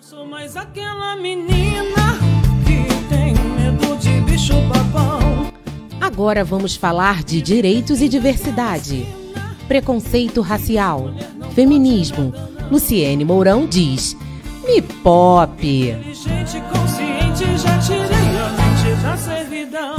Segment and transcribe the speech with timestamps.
[0.00, 2.18] Sou mais aquela menina
[2.64, 5.52] que tem medo de bicho papão.
[6.00, 9.06] Agora vamos falar de direitos e diversidade.
[9.66, 11.10] Preconceito racial.
[11.54, 12.32] Feminismo.
[12.70, 14.16] Luciene Mourão diz:
[14.64, 15.60] Me pop.
[15.60, 19.96] Gente consciente, já tirei a mente da servidão.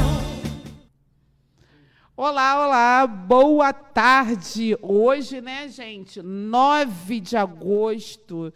[2.15, 4.77] Olá, olá, boa tarde.
[4.81, 8.53] Hoje, né, gente, 9 de agosto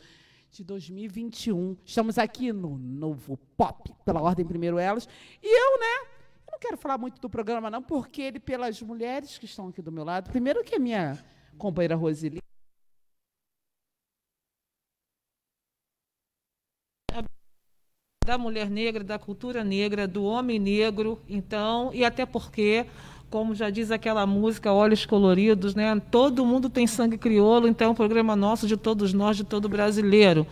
[0.54, 1.76] de 2021.
[1.84, 5.08] Estamos aqui no Novo Pop, pela Ordem Primeiro Elas.
[5.42, 6.08] E eu, né,
[6.46, 9.82] eu não quero falar muito do programa, não, porque ele, pelas mulheres que estão aqui
[9.82, 11.18] do meu lado, primeiro que a minha
[11.58, 12.38] companheira Roseli,
[18.24, 22.86] da mulher negra, da cultura negra, do homem negro, então, e até porque,
[23.34, 26.00] como já diz aquela música Olhos Coloridos, né?
[26.12, 29.68] Todo mundo tem sangue crioulo, então é um programa nosso de todos nós, de todo
[29.68, 30.46] brasileiro.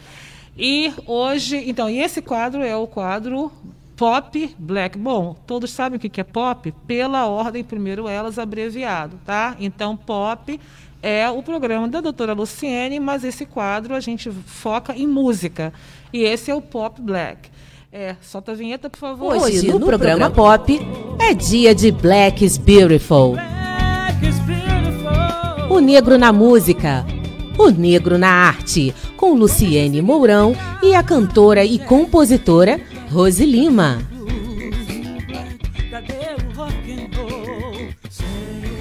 [0.58, 3.52] E hoje, então, e esse quadro é o quadro
[3.96, 4.98] Pop Black.
[4.98, 6.74] Bom, todos sabem o que é pop?
[6.88, 9.56] Pela ordem, primeiro elas, abreviado, tá?
[9.60, 10.60] Então, pop
[11.04, 15.72] é o programa da doutora Luciene, mas esse quadro a gente foca em música.
[16.12, 17.52] E esse é o Pop Black.
[17.94, 19.36] É, solta a vinheta, por favor.
[19.36, 20.80] Hoje, no, programa Pop,
[21.20, 23.34] é dia de Black is Beautiful.
[23.34, 25.76] Black is beautiful.
[25.76, 27.06] O negro na música.
[27.58, 28.96] O negro na arte.
[29.18, 32.80] Com Luciene Mourão e a cantora e compositora
[33.12, 33.98] Rose Lima.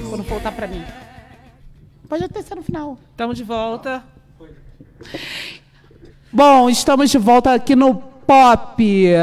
[0.08, 0.84] Quando voltar para mim.
[2.08, 2.96] Pode até ser no final.
[3.10, 4.04] Estamos de volta.
[6.32, 8.80] Bom, estamos de volta aqui no Pop,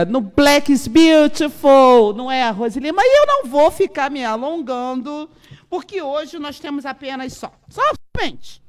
[0.10, 2.92] no Black is Beautiful, não é, Roseli?
[2.92, 5.30] Mas eu não vou ficar me alongando,
[5.70, 7.82] porque hoje nós temos apenas só, só
[8.14, 8.62] somente,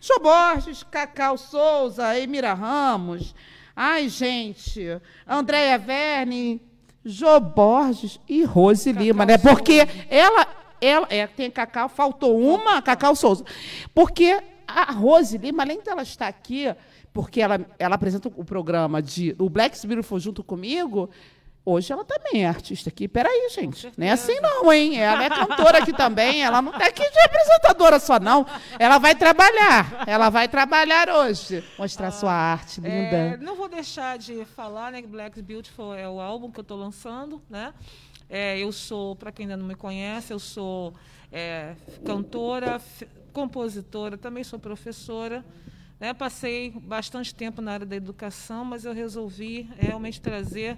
[0.00, 3.32] Jô Borges, Cacau Souza, Emira Ramos,
[3.76, 6.60] ai, gente, Andréia Verne,
[7.04, 9.38] Jô Borges e Rose Lima, né?
[9.38, 10.44] Porque ela,
[10.80, 13.44] ela é, tem Cacau, faltou uma, Cacau Souza.
[13.94, 16.66] Porque a Rose Lima, além dela estar aqui,
[17.18, 21.10] porque ela, ela apresenta o programa de o Black is Beautiful junto comigo,
[21.64, 23.08] hoje ela também é artista aqui.
[23.08, 23.92] Peraí, gente.
[23.96, 24.96] Não é assim não, hein?
[25.00, 26.44] Ela é cantora aqui também.
[26.44, 28.46] Ela não está aqui de representadora só, não.
[28.78, 30.04] Ela vai trabalhar.
[30.06, 31.64] Ela vai trabalhar hoje.
[31.76, 33.16] Mostrar sua arte linda.
[33.16, 35.02] É, não vou deixar de falar, né?
[35.02, 37.74] que Black Beautiful é o álbum que eu estou lançando, né?
[38.30, 40.94] É, eu sou, para quem ainda não me conhece, eu sou
[41.32, 41.74] é,
[42.06, 42.80] cantora,
[43.32, 45.44] compositora, também sou professora.
[46.00, 46.14] Né?
[46.14, 50.76] Passei bastante tempo na área da educação, mas eu resolvi realmente trazer,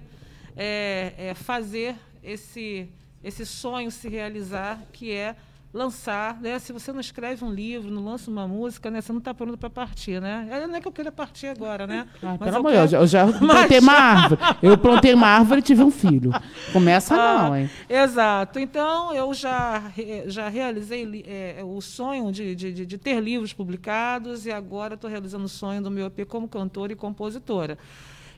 [0.55, 2.89] é, é, fazer esse,
[3.23, 5.35] esse sonho se realizar, que é
[5.73, 6.39] lançar.
[6.41, 6.59] Né?
[6.59, 9.01] Se você não escreve um livro, não lança uma música, né?
[9.01, 10.21] você não está pronto para partir.
[10.21, 10.47] Né?
[10.51, 12.07] É, Não é que eu queira partir agora, né?
[12.21, 14.41] Ah, Mas pelo eu amor de Deus, quero- eu já plantei uma árvore.
[14.61, 16.31] Eu plantei uma árvore e tive um filho.
[16.73, 17.69] Começa não, hein?
[17.89, 18.59] Ah, Exato.
[18.59, 19.83] Então, eu já,
[20.27, 24.95] já realizei li- é, o sonho de, de, de- de ter livros publicados e agora
[24.95, 27.77] estou realizando o sonho do meu EP como cantora e compositora.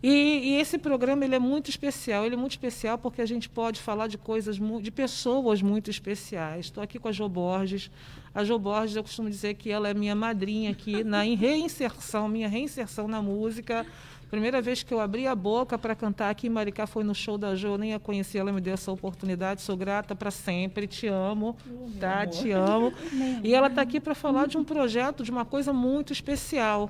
[0.04, 2.26] E, e esse programa ele é muito especial.
[2.26, 6.66] Ele é muito especial porque a gente pode falar de coisas, de pessoas muito especiais.
[6.66, 7.90] Estou aqui com a Jo Borges.
[8.36, 12.50] A Jo Borges, eu costumo dizer que ela é minha madrinha aqui na reinserção, minha
[12.50, 13.86] reinserção na música.
[14.30, 17.38] Primeira vez que eu abri a boca para cantar aqui em Maricá foi no show
[17.38, 20.88] da Jo, eu nem a conheci, ela me deu essa oportunidade, sou grata para sempre,
[20.88, 21.56] te amo,
[22.00, 22.26] tá?
[22.26, 22.92] Te amo.
[23.44, 26.90] E ela está aqui para falar de um projeto, de uma coisa muito especial.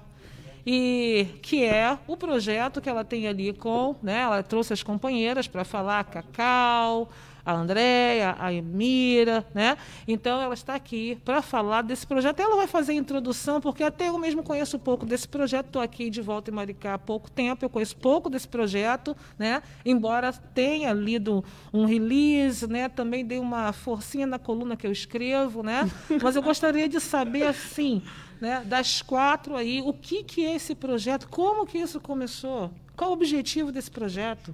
[0.66, 4.22] E que é o projeto que ela tem ali com, né?
[4.22, 7.10] Ela trouxe as companheiras para falar, a Cacau,
[7.46, 9.78] a Andréia, a Emira, né?
[10.08, 12.40] Então ela está aqui para falar desse projeto.
[12.40, 15.68] Ela vai fazer a introdução, porque até eu mesmo conheço pouco desse projeto.
[15.68, 19.62] Estou aqui de volta em Maricá há pouco tempo, eu conheço pouco desse projeto, né?
[19.86, 22.88] Embora tenha lido um release, né?
[22.88, 25.90] Também dei uma forcinha na coluna que eu escrevo, né?
[26.22, 28.02] Mas eu gostaria de saber assim,
[28.44, 33.12] né, das quatro aí, o que, que é esse projeto, como que isso começou, qual
[33.12, 34.54] o objetivo desse projeto?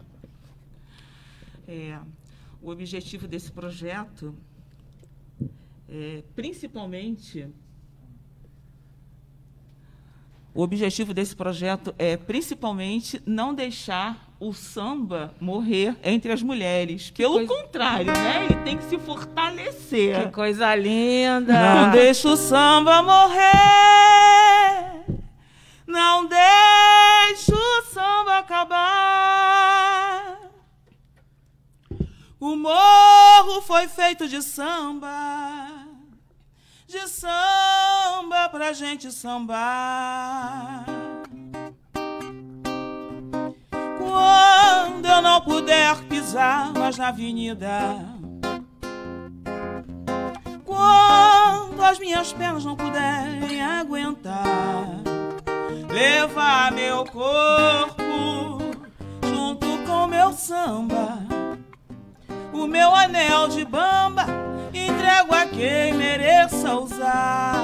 [1.67, 1.97] É,
[2.61, 4.35] o objetivo desse projeto
[5.87, 7.49] é principalmente
[10.53, 17.11] o objetivo desse projeto é principalmente não deixar o samba morrer entre as mulheres.
[17.11, 18.45] Pelo coisa- contrário, né?
[18.45, 20.25] Ele tem que se fortalecer.
[20.27, 21.53] Que coisa linda!
[21.53, 23.49] Não deixa o samba morrer.
[25.85, 30.37] Não deixa o samba acabar.
[32.39, 35.09] O morro foi feito de samba.
[36.87, 40.85] De samba pra gente sambar.
[45.39, 47.69] Não puder pisar mais na avenida.
[50.65, 54.87] Quando as minhas pernas não puderem aguentar,
[55.89, 58.03] levar meu corpo
[59.25, 61.19] junto com meu samba,
[62.51, 64.25] o meu anel de bamba,
[64.73, 67.55] entrego a quem mereça usar.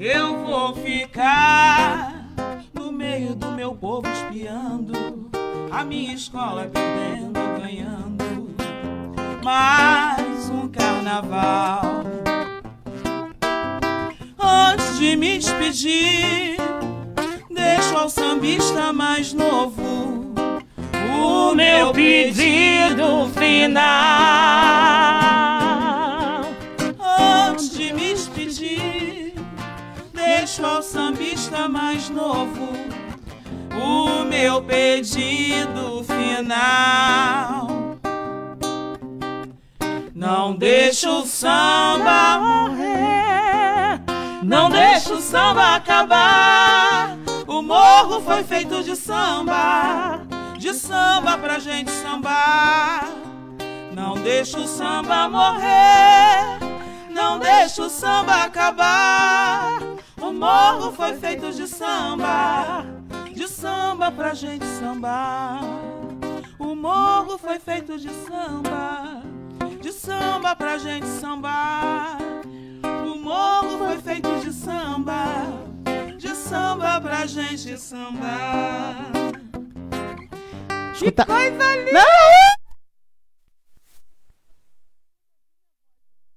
[0.00, 2.26] Eu vou ficar
[2.74, 4.91] no meio do meu povo espiando,
[5.72, 8.54] a minha escola perdendo, ganhando
[9.42, 12.04] mais um carnaval.
[14.38, 16.56] Antes de me despedir,
[17.50, 20.34] deixo ao sambista mais novo
[21.18, 23.82] o meu pedido final.
[27.48, 29.34] Antes de me despedir,
[30.12, 32.72] deixo ao sambista mais novo
[33.76, 37.68] o meu pedido final.
[40.14, 44.00] Não deixa o samba morrer,
[44.42, 47.16] não deixa o samba acabar.
[47.46, 50.20] O morro foi feito de samba,
[50.58, 53.08] de samba pra gente sambar.
[53.92, 56.58] Não deixa o samba morrer,
[57.10, 59.80] não deixa o samba acabar.
[60.20, 62.86] O morro foi feito de samba,
[63.62, 65.60] samba pra gente sambar.
[66.58, 69.22] O morro foi feito de samba,
[69.80, 72.18] de samba pra gente sambar.
[72.82, 75.26] O morro foi feito de samba,
[76.18, 79.12] de samba pra gente sambar.
[80.92, 81.24] Escuta...
[81.24, 81.92] Coisa linda!
[81.92, 82.52] Não!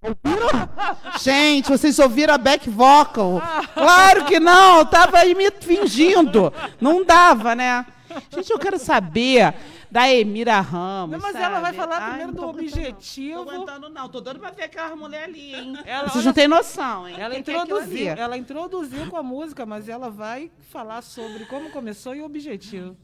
[1.20, 3.42] Gente, vocês ouviram a back vocal?
[3.74, 6.52] Claro que não, eu tava aí me fingindo.
[6.80, 7.86] Não dava, né?
[8.34, 9.54] Gente, eu quero saber
[9.92, 11.12] da Emira Ramos.
[11.12, 11.46] Não, mas sabe?
[11.46, 12.50] ela vai falar Ai, primeiro não do não.
[12.50, 13.44] objetivo.
[13.46, 14.10] Tô aguentando, não.
[14.10, 15.78] Tô dando pra ver aquela mulher ali, hein?
[15.86, 17.16] Ela- Vocês olha não têm noção, hein?
[17.18, 21.46] Ela Quem que é introduziu, ela introduziu com a música, mas ela vai falar sobre
[21.46, 22.96] como começou e o objetivo.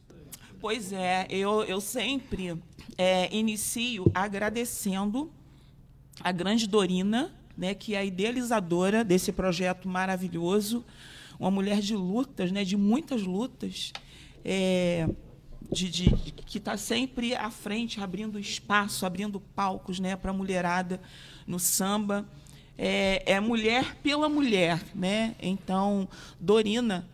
[0.60, 2.62] Pois é, eu, eu sempre
[2.98, 5.32] é, inicio agradecendo
[6.24, 7.32] a grande Dorina,
[7.62, 10.84] né, que é a idealizadora desse projeto maravilhoso,
[11.40, 13.94] uma mulher de lutas, né, de muitas lutas,
[14.44, 15.08] é,
[15.72, 21.00] de, de- que está sempre à frente, abrindo espaço, abrindo palcos né, para a mulherada
[21.46, 22.28] no samba.
[22.76, 24.82] É, é mulher pela mulher.
[24.96, 25.36] Né?
[25.40, 26.10] Então,
[26.40, 27.08] Dorina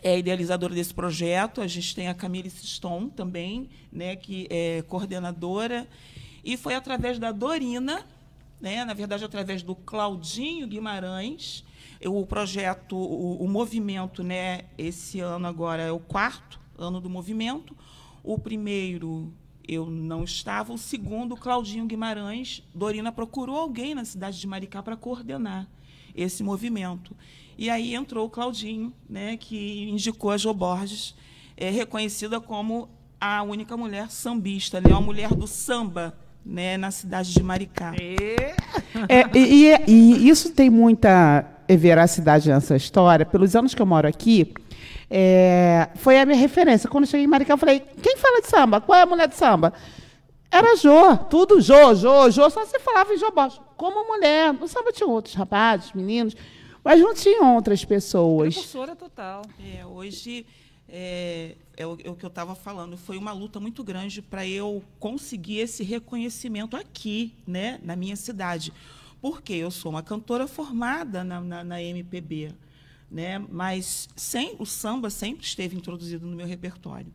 [0.00, 1.60] é idealizadora desse projeto.
[1.60, 5.88] A gente tem a Camille Siston também, né, que é coordenadora.
[6.44, 8.06] E foi através da Dorina,
[8.60, 11.64] né, na verdade, através do Claudinho Guimarães,
[12.04, 17.76] o projeto, o, o movimento, né, esse ano agora é o quarto ano do movimento.
[18.22, 19.32] O primeiro
[19.68, 22.62] eu não estava, o segundo, Claudinho Guimarães.
[22.74, 25.68] Dorina procurou alguém na cidade de Maricá para coordenar
[26.14, 27.14] esse movimento.
[27.56, 31.14] E aí entrou o Claudinho, né, que indicou a Jo Borges,
[31.56, 32.88] é, reconhecida como
[33.20, 37.92] a única mulher sambista, né, a mulher do samba né, na cidade de Maricá.
[39.08, 43.24] É, e, e- e isso tem muita veracidade nessa história.
[43.26, 44.52] Pelos anos que eu moro aqui,
[45.08, 46.88] é, foi a minha referência.
[46.88, 48.80] Quando cheguei em Maricá, eu falei: quem fala de samba?
[48.80, 49.72] Qual é a mulher de samba?
[50.52, 52.50] Era Jô, tudo Jô, Jô, Jô.
[52.50, 53.60] Só se falava em Jô Borges.
[53.76, 54.52] Como mulher.
[54.52, 56.34] No samba tinha outros rapazes, meninos,
[56.82, 58.54] mas não tinham outras pessoas.
[58.54, 59.42] Precursora total.
[59.60, 60.44] É, hoje
[60.90, 62.96] é, é o, é o que eu estava falando.
[62.96, 68.72] Foi uma luta muito grande para eu conseguir esse reconhecimento aqui, né, na minha cidade.
[69.20, 72.52] Porque eu sou uma cantora formada na, na, na MPB,
[73.10, 77.12] né, mas sem, o samba sempre esteve introduzido no meu repertório.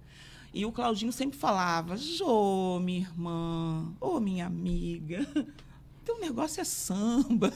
[0.54, 5.28] E o Claudinho sempre falava: Jô, minha irmã, ô minha amiga,
[6.06, 7.52] teu negócio é samba.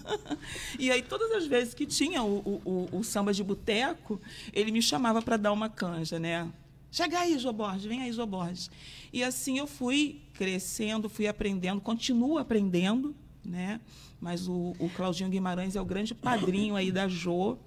[0.78, 2.62] E aí, todas as vezes que tinha o, o,
[2.94, 4.20] o- o samba de boteco,
[4.54, 6.48] ele me chamava para dar uma canja, né?
[6.92, 8.70] Chega aí, Jô Borges, vem aí, Jô Borges.
[9.14, 13.16] E assim eu fui crescendo, fui aprendendo, continuo aprendendo,
[13.46, 13.80] né?
[14.20, 17.58] Mas o, o Claudinho Guimarães é o grande padrinho aí da Jô.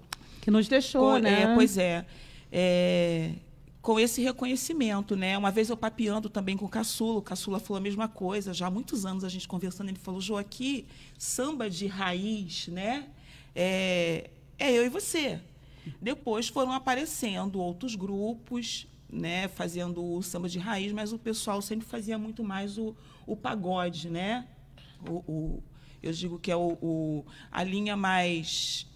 [0.41, 1.43] Que nos deixou, Com- né?
[1.43, 2.05] é, pois é.
[2.51, 3.31] É,
[3.83, 5.37] com esse reconhecimento, né?
[5.37, 8.67] Uma vez eu papeando também com o Caçula, o Caçula falou a mesma coisa, já
[8.67, 10.87] há muitos anos a gente conversando, ele falou, Jô, aqui,
[11.17, 13.09] samba de raiz, né?
[13.53, 15.39] É, é eu e você.
[16.01, 21.85] Depois foram aparecendo outros grupos, né, fazendo o samba de raiz, mas o pessoal sempre
[21.85, 22.95] fazia muito mais o,
[23.27, 24.47] o pagode, né?
[25.07, 25.63] O, o-
[26.01, 28.87] eu digo que é o, o- a linha mais,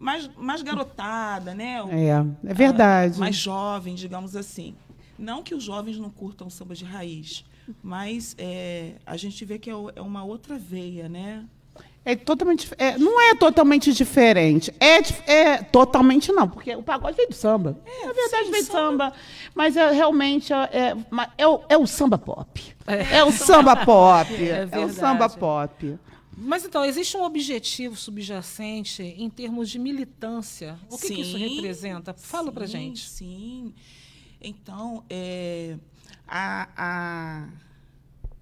[0.00, 1.82] mais, mais garotada, né?
[1.82, 3.18] O- É, é verdade.
[3.20, 4.74] mais jovem, digamos assim.
[5.18, 7.44] Não que os jovens não curtam samba de raiz,
[7.82, 11.44] mas é, a gente vê que é, é uma outra veia, né?
[12.02, 14.72] É totalmente, é, não é totalmente diferente.
[14.80, 17.78] É, é totalmente não, porque o pagode veio do samba.
[17.84, 19.12] É, Na verdade sim, veio do samba- samba,
[19.54, 20.96] mas é realmente é, é,
[21.36, 22.74] é o, é o samba pop.
[22.86, 24.32] É, o samba pop.
[24.48, 25.98] É, o samba pop.
[26.42, 30.78] Mas então, existe um objetivo subjacente em termos de militância.
[30.90, 32.14] O que, que isso Sim, representa?
[32.14, 33.08] Fala sim, gente.
[33.08, 33.74] Sim.
[34.40, 35.76] Então, é,
[36.26, 37.48] a, a-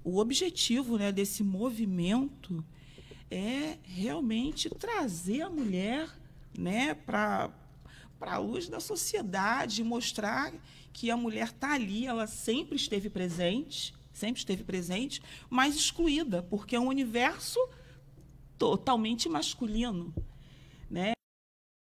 [0.04, 2.64] o objetivo né, desse movimento
[3.30, 6.08] é realmente trazer a mulher
[6.56, 7.50] né, para
[8.20, 10.52] a luz da sociedade, mostrar
[10.92, 16.76] que a mulher está ali, ela sempre esteve presente, sempre esteve presente, mas excluída, porque
[16.76, 17.58] é um universo
[18.58, 20.12] totalmente masculino.
[20.90, 21.12] Né?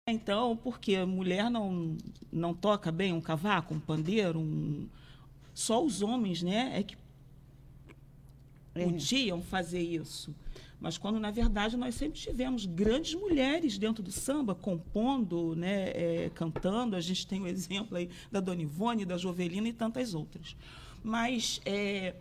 [0.07, 1.97] Então, porque a mulher não,
[2.31, 4.87] não toca bem um cavaco, um pandeiro, um...
[5.53, 6.97] só os homens né, é que
[8.73, 10.35] podiam fazer isso.
[10.79, 16.31] Mas quando, na verdade, nós sempre tivemos grandes mulheres dentro do samba, compondo, né, é,
[16.33, 16.95] cantando.
[16.95, 20.55] A gente tem o exemplo aí da Dona Ivone, da Jovelina e tantas outras.
[21.03, 22.15] Mas é,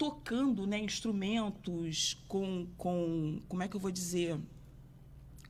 [0.00, 4.40] tocando né, instrumentos com, com, como é que eu vou dizer,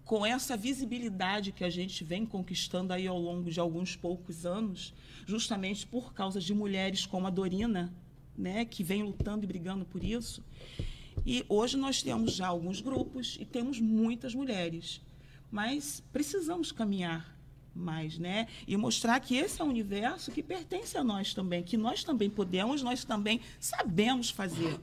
[0.04, 4.92] com essa visibilidade que a gente vem conquistando aí ao longo de alguns poucos anos,
[5.24, 7.94] justamente por causa de mulheres como a Dorina,
[8.36, 10.44] né, que vem lutando e brigando por isso.
[11.24, 15.00] E hoje nós temos já alguns grupos e temos muitas mulheres,
[15.48, 17.39] mas precisamos caminhar
[17.80, 18.46] mais, né?
[18.68, 22.28] E mostrar que esse é um universo que pertence a nós também, que nós também
[22.30, 24.78] podemos, nós também sabemos fazer.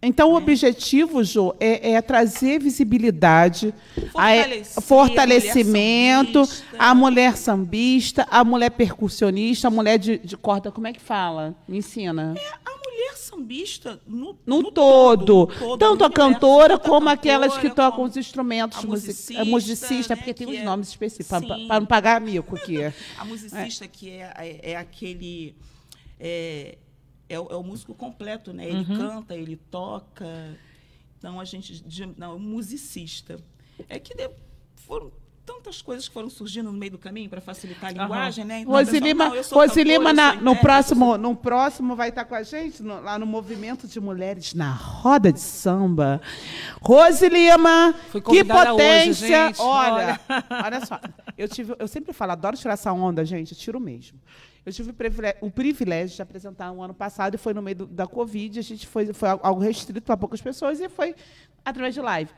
[0.00, 3.74] Então, o objetivo, Jô, é, é trazer visibilidade,
[4.14, 4.28] a-
[4.76, 6.76] a fortalecimento, mulher sambista.
[6.78, 10.70] a mulher sambista, a mulher percussionista, a mulher de, de corda.
[10.70, 11.54] Como é que fala?
[11.66, 12.34] Me ensina.
[12.64, 12.67] A
[12.98, 15.46] mulher sambista no, No, todo.
[15.46, 18.82] no todo, Tanto no a cantora tanto como aquelas que cantora, tocam os instrumentos a
[18.86, 22.76] music- musicista, musicista, né, porque tem uns é- nomes específicos, para não pagar mico aqui.
[23.18, 25.54] A musicista que é, é, é aquele.
[26.18, 26.78] É,
[27.28, 28.68] é, o, é o músico completo, né?
[28.68, 30.26] Ele canta, ele toca.
[31.18, 31.84] Então a gente.
[32.16, 33.38] Não, o musicista.
[33.88, 34.30] É que de-
[34.76, 35.12] foram
[35.48, 38.60] tantas coisas que foram surgindo no meio do caminho para facilitar a linguagem, né?
[38.60, 41.36] Então, a pessoa, Rosilima, não, eu sou Rosilima cantora, eu na- sou no, próximo, no
[41.36, 45.40] próximo vai estar com a gente, no- lá no Movimento de Mulheres na Roda de
[45.40, 46.20] Samba.
[46.82, 49.46] Rosilima, Fui que hoje, potência!
[49.48, 50.20] gente, olha,
[50.64, 51.00] olha só.
[51.36, 54.18] Eu, tive, eu sempre falo, adoro tirar essa onda, gente, eu tiro mesmo.
[54.66, 57.76] Eu tive o privilégio, o privilégio de apresentar um ano passado e foi no meio
[57.76, 58.58] do- da Covid.
[58.58, 61.14] A gente foi, foi algo restrito para poucas pessoas e foi
[61.64, 62.30] através de live.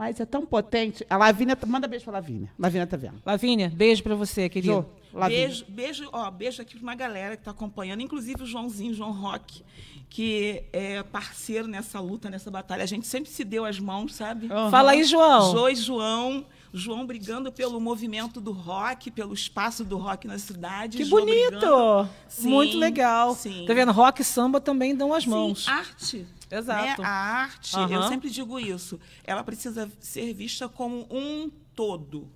[0.00, 1.04] Mas é tão potente.
[1.10, 2.50] A Lavínia, manda beijo para a Lavínia.
[2.58, 3.20] Lavínia tá vendo.
[3.22, 4.72] Lavínia, beijo pra você, querida.
[4.72, 5.46] Jô, Lavínia.
[5.46, 9.12] Beijo, beijo, ó, beijo aqui para uma galera que está acompanhando, inclusive o Joãozinho, João
[9.12, 9.62] Roque,
[10.08, 12.82] que é parceiro nessa luta, nessa batalha.
[12.82, 14.48] A gente sempre se deu as mãos, sabe?
[14.70, 15.52] Fala aí, João.
[15.52, 16.46] Jô e João.
[16.72, 20.96] João brigando pelo movimento do rock, pelo espaço do rock na cidade.
[20.98, 22.08] Que Jô bonito!
[22.28, 23.34] Sim, Muito legal.
[23.34, 23.64] sim.
[23.66, 23.92] Tá vendo?
[23.92, 25.64] Rock e samba também dão as mãos.
[25.64, 26.26] Sim, arte.
[26.50, 27.02] Exato.
[27.02, 27.08] né?
[27.08, 28.08] A arte, eu Aham.
[28.08, 32.28] sempre digo isso, ela precisa ser vista como um todo.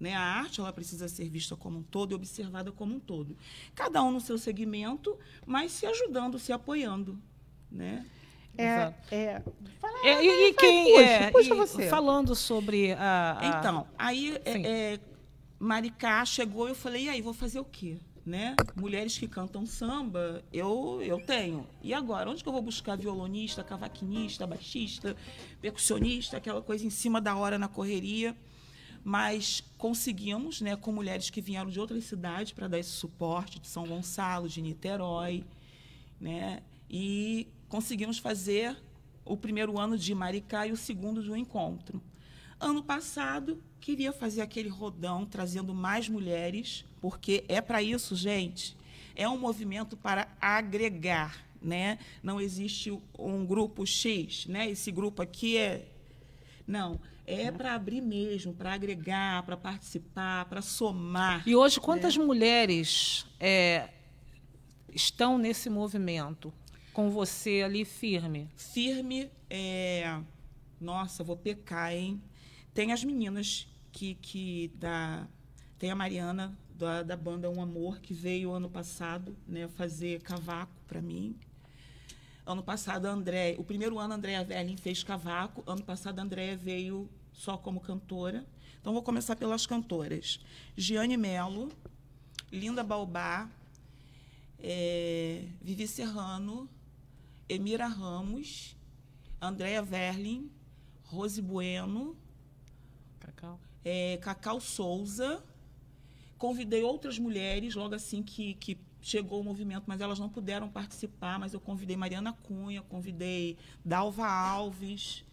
[0.00, 0.14] Né?
[0.14, 3.36] A arte ela precisa ser vista como um todo e observada como um todo.
[3.74, 7.18] Cada um no seu segmento, mas se ajudando, se apoiando.
[7.70, 8.06] Né?
[8.58, 9.42] É, é,
[9.80, 11.30] fala- É, e, e quem puxa, é?
[11.30, 11.88] puxa e você.
[11.88, 13.38] Falando sobre a.
[13.40, 15.00] a- Então, aí é, é,
[15.58, 17.98] Maricá chegou e eu falei, e aí, vou fazer o quê?
[18.26, 18.54] Né?
[18.76, 21.66] Mulheres que cantam samba, eu, eu tenho.
[21.82, 22.28] E agora?
[22.28, 25.16] Onde que eu vou buscar violonista, cavaquinista, baixista,
[25.62, 28.36] percussionista, aquela coisa em cima da hora na correria?
[29.02, 33.66] Mas conseguimos, né, com mulheres que vieram de outras cidades para dar esse suporte, de
[33.66, 35.44] São Gonçalo, de Niterói,
[36.20, 36.60] né?
[36.90, 38.76] E conseguimos fazer
[39.24, 42.02] o primeiro ano de Maricá e o segundo de um encontro.
[42.58, 48.76] Ano passado, queria fazer aquele rodão trazendo mais mulheres, porque é para isso, gente.
[49.14, 51.98] É um movimento para agregar, né?
[52.22, 54.70] Não existe um grupo X, né?
[54.70, 55.88] Esse grupo aqui é
[56.66, 61.42] não, é para abrir mesmo, para agregar, para participar, para somar.
[61.48, 63.88] E hoje, quantas mulheres é,
[64.94, 66.52] estão nesse movimento?
[66.98, 68.50] Com você ali firme?
[68.56, 69.30] firme.
[69.48, 70.20] É...
[70.80, 72.20] Nossa, vou pecar, hein?
[72.74, 75.28] Tem as meninas que, que da.
[75.78, 80.72] Tem a Mariana, da, da banda Um Amor, que veio ano passado né, fazer cavaco
[80.88, 81.36] para mim.
[82.44, 85.62] Ano passado, a André, o primeiro ano, a Andréa Verlin fez cavaco.
[85.68, 88.44] Ano passado, a Andréa veio só como cantora.
[88.80, 90.40] Então, vou começar pelas cantoras.
[90.76, 91.70] Giane Melo,
[92.50, 93.48] Linda Balbá,
[94.58, 96.68] é, Vivi Serrano,
[97.48, 98.76] Emira Ramos,
[99.40, 100.50] Andréa Verlin,
[101.04, 102.16] Rose Bueno,
[103.18, 103.58] Cacau.
[103.84, 105.42] é, Cacau Souza.
[106.36, 111.38] Convidei outras mulheres logo assim que, que chegou o movimento, mas elas não puderam participar.
[111.38, 115.24] Mas eu convidei Mariana Cunha, convidei Dalva Alves.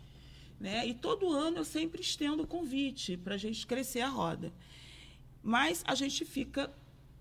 [0.60, 0.88] Né?
[0.88, 4.54] E todo ano eu sempre estendo o convite para a gente crescer a roda.
[5.44, 6.74] Mas a gente fica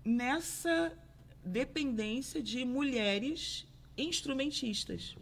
[0.03, 0.97] nessa
[1.43, 5.15] dependência de mulheres instrumentistas.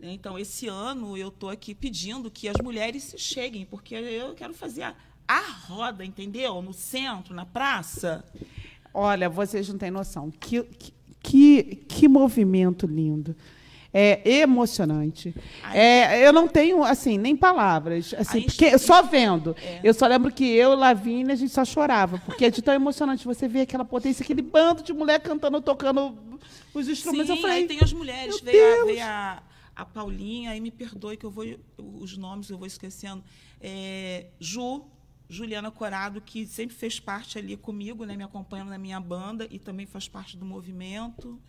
[0.00, 4.82] Então, esse ano eu estou aqui pedindo que as mulheres cheguem, porque eu quero fazer
[4.82, 4.94] a,
[5.26, 6.60] a roda, entendeu?
[6.60, 8.24] No centro, na praça.
[8.92, 10.30] Olha, vocês não têm noção.
[10.30, 10.62] Que,
[11.22, 13.34] que, que movimento lindo.
[13.96, 15.32] É emocionante.
[15.72, 18.12] É, eu não tenho, assim, nem palavras.
[18.18, 19.54] Assim, porque, só vendo.
[19.62, 19.80] É.
[19.84, 22.18] Eu só lembro que eu, Lavínia, a gente só chorava.
[22.18, 26.18] Porque é de tão emocionante você ver aquela potência, aquele bando de mulher cantando, tocando
[26.74, 27.28] os instrumentos.
[27.28, 28.40] Sim, eu falei, aí tem as mulheres.
[28.40, 29.42] Veio, a, veio a,
[29.76, 31.44] a Paulinha, aí me perdoe que eu vou.
[31.78, 33.22] Os nomes eu vou esquecendo.
[33.60, 34.84] É, Ju,
[35.28, 39.58] Juliana Corado, que sempre fez parte ali comigo, né, me acompanhando na minha banda e
[39.60, 41.40] também faz parte do movimento.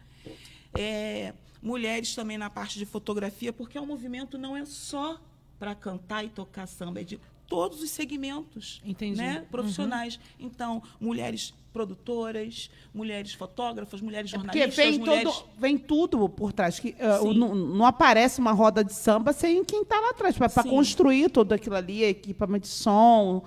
[0.78, 1.34] É,
[1.66, 5.20] mulheres também na parte de fotografia, porque o movimento não é só
[5.58, 9.18] para cantar e tocar samba, é de todos os segmentos Entendi.
[9.18, 10.20] né, profissionais.
[10.40, 15.24] Então, mulheres produtoras, mulheres fotógrafas, mulheres É Porque jornalistas, vem, mulheres...
[15.24, 16.80] todo, vem tudo por trás.
[16.80, 16.92] Que,
[17.22, 17.34] Sim.
[17.34, 21.54] não, não aparece uma roda de samba sem quem está lá atrás, para construir tudo
[21.54, 23.44] aquilo ali, equipamento de som.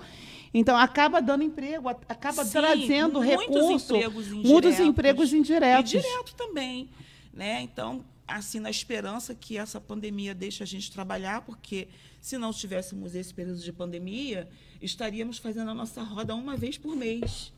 [0.53, 3.95] Então, acaba dando emprego, acaba Sim, trazendo muitos recurso.
[3.95, 4.79] empregos muitos indiretos.
[4.79, 5.93] empregos indiretos.
[5.93, 6.89] E direto também.
[7.33, 7.61] Né?
[7.61, 11.87] Então, assim, na esperança que essa pandemia deixe a gente trabalhar, porque
[12.21, 14.49] se não tivéssemos esse período de pandemia,
[14.81, 17.53] estaríamos fazendo a nossa roda uma vez por mês,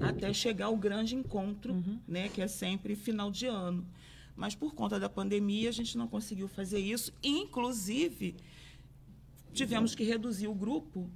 [0.00, 1.98] até chegar o grande encontro, Uhum.
[2.06, 2.28] né?
[2.28, 3.86] que é sempre final de ano.
[4.36, 7.10] Mas por conta da pandemia, a gente não conseguiu fazer isso.
[7.22, 8.36] Inclusive,
[9.52, 11.10] tivemos que reduzir o grupo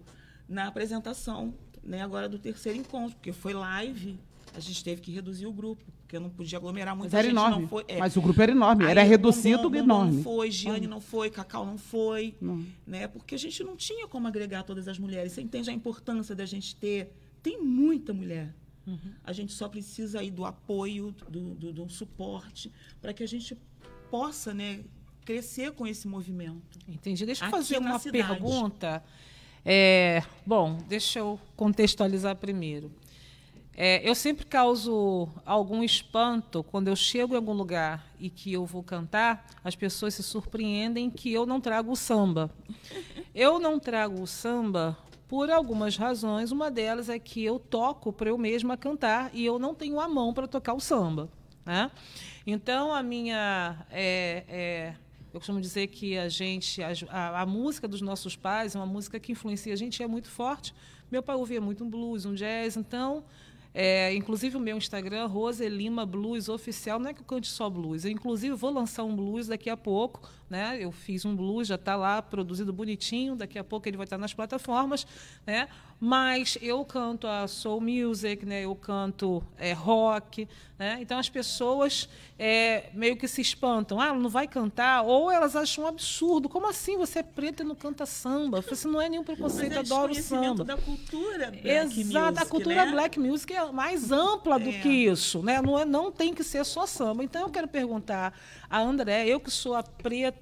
[0.48, 4.18] na apresentação, né, agora do terceiro encontro, porque foi live,
[4.54, 7.32] a gente teve que reduzir o grupo, porque não podia aglomerar Mas muita era gente,
[7.36, 7.62] enorme.
[7.62, 7.84] não foi.
[7.88, 7.98] é.
[7.98, 10.16] Mas o grupo era enorme, Aí era o reduzido Bombom- e enorme.
[10.16, 12.64] não foi, Giane não foi, Cacau não foi, Não.
[12.86, 13.06] né?
[13.08, 15.32] Porque a gente não tinha como agregar todas as mulheres.
[15.32, 17.12] Você entende a importância da gente ter?
[17.42, 18.54] Tem muita mulher.
[18.86, 18.98] Uhum.
[19.22, 23.56] A gente só precisa aí do apoio, do, do, do suporte, para que a gente
[24.10, 24.80] possa, né,
[25.24, 26.78] crescer com esse movimento.
[26.88, 27.24] Entendi.
[27.24, 28.26] Deixa eu fazer uma cidade.
[28.26, 29.02] pergunta.
[29.64, 32.90] É, bom, deixa eu contextualizar primeiro.
[33.82, 38.66] É, eu sempre causo algum espanto quando eu chego em algum lugar e que eu
[38.66, 42.50] vou cantar, as pessoas se surpreendem que eu não trago o samba.
[43.34, 46.52] Eu não trago o samba por algumas razões.
[46.52, 50.06] Uma delas é que eu toco para eu mesma cantar e eu não tenho a
[50.06, 51.30] mão para tocar o samba.
[51.64, 51.90] Né?
[52.46, 53.86] Então, a minha.
[53.90, 54.94] é, é,
[55.32, 56.82] eu costumo dizer que a gente.
[57.08, 60.28] A, a- música dos nossos pais é uma música que influencia a gente, é muito
[60.28, 60.74] forte.
[61.10, 63.24] Meu pai ouvia muito um blues, um jazz, então.
[63.72, 67.70] É, inclusive o meu Instagram, Rose Lima Blues Oficial, não é que eu cante só
[67.70, 68.04] blues.
[68.04, 70.28] Eu, inclusive, vou lançar um blues daqui a pouco.
[70.50, 70.78] Né?
[70.80, 74.18] Eu fiz um blues, já está lá produzido bonitinho, daqui a pouco ele vai estar
[74.18, 75.06] nas plataformas.
[75.46, 75.68] Né?
[76.00, 78.64] Mas eu canto a soul music, né?
[78.64, 80.48] eu canto é, rock.
[80.78, 80.98] Né?
[81.00, 82.08] Então as pessoas
[82.38, 84.00] é, meio que se espantam.
[84.00, 85.02] Ah, não vai cantar?
[85.02, 86.48] Ou elas acham um absurdo.
[86.48, 86.96] Como assim?
[86.96, 88.64] Você é preta e não canta samba?
[88.72, 90.64] Isso não é nenhum preconceito, Mas é adoro samba.
[90.64, 92.92] da cultura black Exato, a music, cultura né?
[92.92, 94.80] black music é mais ampla do É.
[94.80, 95.60] que isso, né?
[95.60, 97.22] Não, é, não tem que ser só samba.
[97.22, 98.32] Então eu quero perguntar
[98.70, 100.39] a André, eu que sou a preta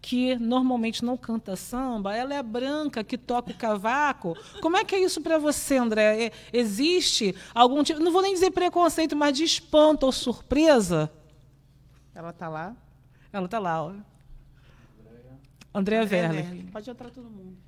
[0.00, 4.36] que normalmente não canta samba, ela é branca que toca o cavaco.
[4.62, 6.30] Como é que é isso para você, André?
[6.52, 11.10] Existe algum tipo, não vou nem dizer preconceito, mas de espanto ou surpresa?
[12.14, 12.76] Ela está lá.
[13.32, 13.92] Ela está lá, ó.
[15.74, 16.06] Andréa.
[16.06, 16.68] Verle.
[16.72, 17.65] Pode entrar todo mundo.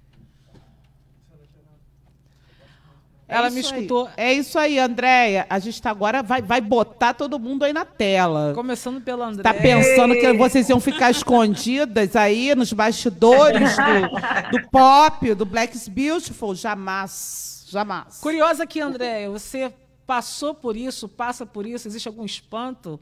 [3.29, 3.81] Ela É me isso aí.
[3.83, 4.09] escutou.
[4.17, 5.47] É isso aí, Andréia.
[5.51, 8.53] A gente tá agora vai, vai botar todo mundo aí na tela.
[8.55, 9.43] Começando pela André.
[9.43, 15.87] Tá pensando que vocês iam ficar escondidas aí nos bastidores do, do pop, do Black's
[15.89, 16.55] Beautiful?
[16.55, 17.67] Jamais.
[17.69, 18.19] Jamais.
[18.23, 19.71] Curiosa aqui, André, você
[20.07, 22.99] passou por isso, passa por isso, existe algum espanto?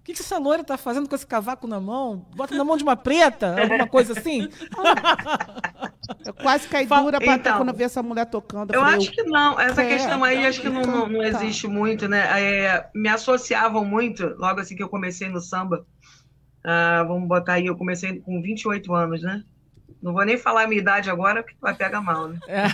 [0.00, 2.26] O que, que essa loira está fazendo com esse cavaco na mão?
[2.34, 3.54] Bota na mão de uma preta?
[3.60, 4.48] Alguma coisa assim?
[6.26, 8.74] Eu quase caí Fala- dura pra Então, quando eu vi essa mulher tocando.
[8.74, 9.60] Eu falei, acho que não.
[9.60, 11.26] Essa É, questão aí acho que não, não, não tá.
[11.28, 12.20] existe muito, né?
[12.42, 15.86] É, me associavam muito, logo assim que eu comecei no samba.
[16.64, 19.44] Ah, vamos botar aí, eu comecei com 28 anos, né?
[20.02, 22.38] Não vou nem falar a minha idade agora, porque vai pegar mal, né?
[22.48, 22.64] É,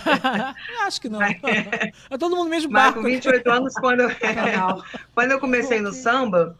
[0.85, 1.21] acho que não.
[1.21, 2.99] É todo mundo mesmo Mas barco.
[3.01, 4.09] com 28 anos, quando eu,
[5.13, 6.57] quando eu comecei no samba,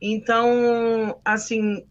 [0.00, 1.86] então, assim,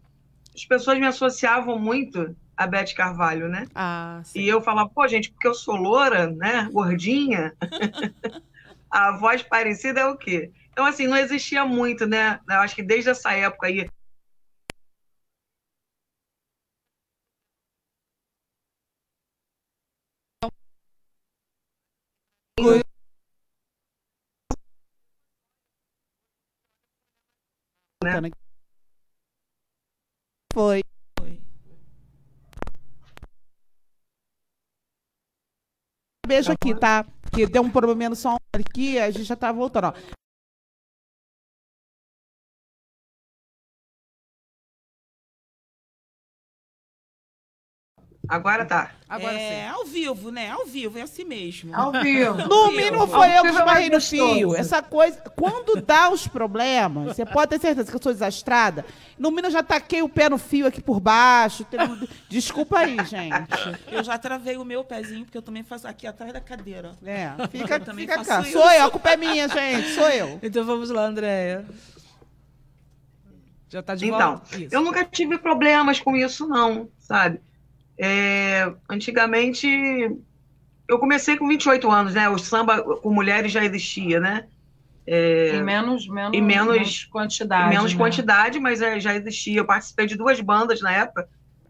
[0.54, 3.66] as pessoas me associavam muito a Beth Carvalho, né?
[3.74, 4.22] Ah.
[4.34, 6.68] E eu falava, pô, gente, porque eu sou loura, né?
[6.72, 7.54] Gordinha,
[8.90, 10.50] a voz parecida é o quê?
[10.72, 12.40] Então, assim, não existia muito, né?
[12.48, 13.86] Eu acho que desde essa época aí.
[30.52, 30.82] Foi.
[31.18, 31.40] Foi.
[36.26, 37.06] Beijo aqui, tá?
[37.32, 39.92] Que deu um problema no som aqui, a gente já tá voltando, ó.
[48.28, 48.90] Agora tá.
[49.08, 49.68] Agora é, sim.
[49.70, 50.50] ao vivo, né?
[50.50, 51.74] Ao vivo, é assim mesmo.
[51.74, 52.34] Ao vivo.
[52.48, 54.54] No mínimo foi eu que esbarrei no fio.
[54.56, 55.20] Essa coisa.
[55.36, 58.84] Quando dá os problemas, você pode ter certeza que eu sou desastrada.
[59.18, 61.64] No mínimo eu já taquei o pé no fio aqui por baixo.
[62.28, 63.46] Desculpa aí, gente.
[63.90, 66.92] Eu já travei o meu pezinho, porque eu também faço aqui atrás da cadeira.
[67.04, 68.40] É, fica, Eu também fica faço cá.
[68.40, 68.52] isso.
[68.52, 69.88] Sou eu, a culpa é minha, gente.
[69.94, 70.40] Sou eu.
[70.42, 71.64] Então vamos lá, Andréia.
[73.68, 74.58] Já tá de Então, volta?
[74.58, 74.74] Isso.
[74.74, 77.40] eu nunca tive problemas com isso, não, sabe?
[77.98, 79.66] É, antigamente,
[80.88, 82.28] eu comecei com 28 anos, né?
[82.28, 84.46] O samba com mulheres já existia, né?
[85.06, 87.66] Em menos, menos, E menos- quantidade.
[87.66, 87.98] Em menos né?
[87.98, 89.60] quantidade, mas é, já existia.
[89.60, 91.28] Eu participei de duas bandas na época,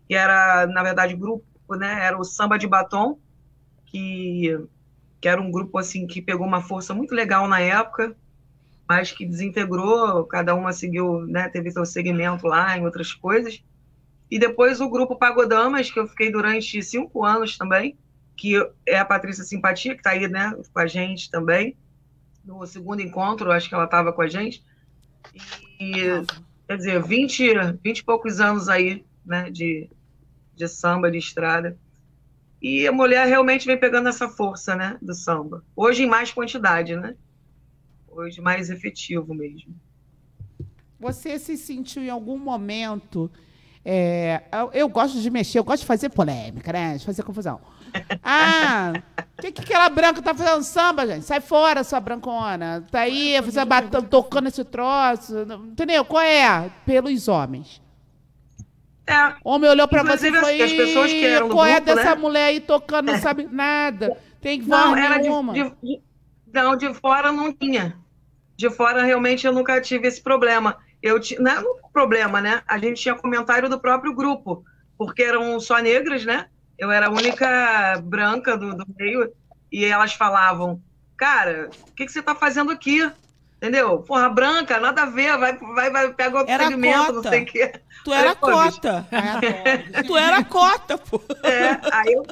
[0.09, 1.45] que era, na verdade, grupo,
[1.79, 2.05] né?
[2.07, 3.19] Era o Samba de Batom,
[3.87, 4.59] que,
[5.21, 8.17] que era um grupo assim que pegou uma força muito legal na época,
[8.89, 11.49] mas que desintegrou, cada uma seguiu, né?
[11.49, 13.63] Teve seu segmento lá em outras coisas.
[14.31, 17.97] E depois o grupo Pagodamas, que eu fiquei durante cinco anos também,
[18.37, 21.77] que é a Patrícia Simpatia, que está aí, né, com a gente também.
[22.45, 24.65] No segundo encontro, acho que ela estava com a gente.
[25.81, 25.95] E,
[26.69, 29.89] quer dizer, 20, 20 e poucos anos aí, né, de,
[30.55, 31.79] de samba, de estrada.
[32.61, 35.65] E a mulher realmente vem pegando essa força, né, do samba.
[35.75, 37.17] Hoje em mais quantidade, né?
[38.09, 39.75] Hoje mais efetivo mesmo.
[40.99, 43.31] Você se sentiu em algum momento.
[43.89, 46.97] É, eu, eu gosto de mexer, eu gosto de fazer polêmica, né?
[46.97, 47.61] De fazer confusão.
[48.23, 48.93] Ah,
[49.39, 51.25] o que, que aquela branca tá fazendo samba, gente?
[51.25, 52.85] Sai fora, sua brancona.
[52.91, 53.61] Tá aí, você
[54.11, 55.35] tocando esse troço.
[55.65, 56.05] Entendeu?
[56.05, 56.71] Qual é?
[56.85, 57.81] Pelos homens.
[59.07, 61.65] É, O homem olhou pra você e Inclusive, falou: assim, as pessoas que eram qual
[61.65, 62.21] é grupo, dessa né?
[62.21, 64.17] mulher aí tocando, não sabe nada.
[64.41, 65.53] Tem voz Não, era nenhuma.
[65.55, 66.03] de, de-
[66.53, 67.97] não, de fora não tinha.
[68.57, 70.77] De fora, realmente, eu nunca tive esse problema.
[71.03, 72.63] Eu ti- não é um problema, né?
[72.69, 74.65] A gente tinha comentário do próprio grupo,
[74.99, 76.49] porque eram só negras, né?
[76.79, 79.33] Eu era a única branca do, do meio,
[79.71, 80.83] e elas falavam,
[81.17, 83.01] cara, o que, que você tá fazendo aqui?
[83.57, 84.03] Entendeu?
[84.03, 87.47] Porra, branca, nada a ver, vai, vai, vai pega outro Era segmento, não sei o
[87.47, 87.73] quê.
[88.05, 88.81] Tu era Pô, bicho.
[88.81, 89.07] cota.
[89.13, 91.21] É, tu era cota, pô.
[91.45, 92.25] É, aí eu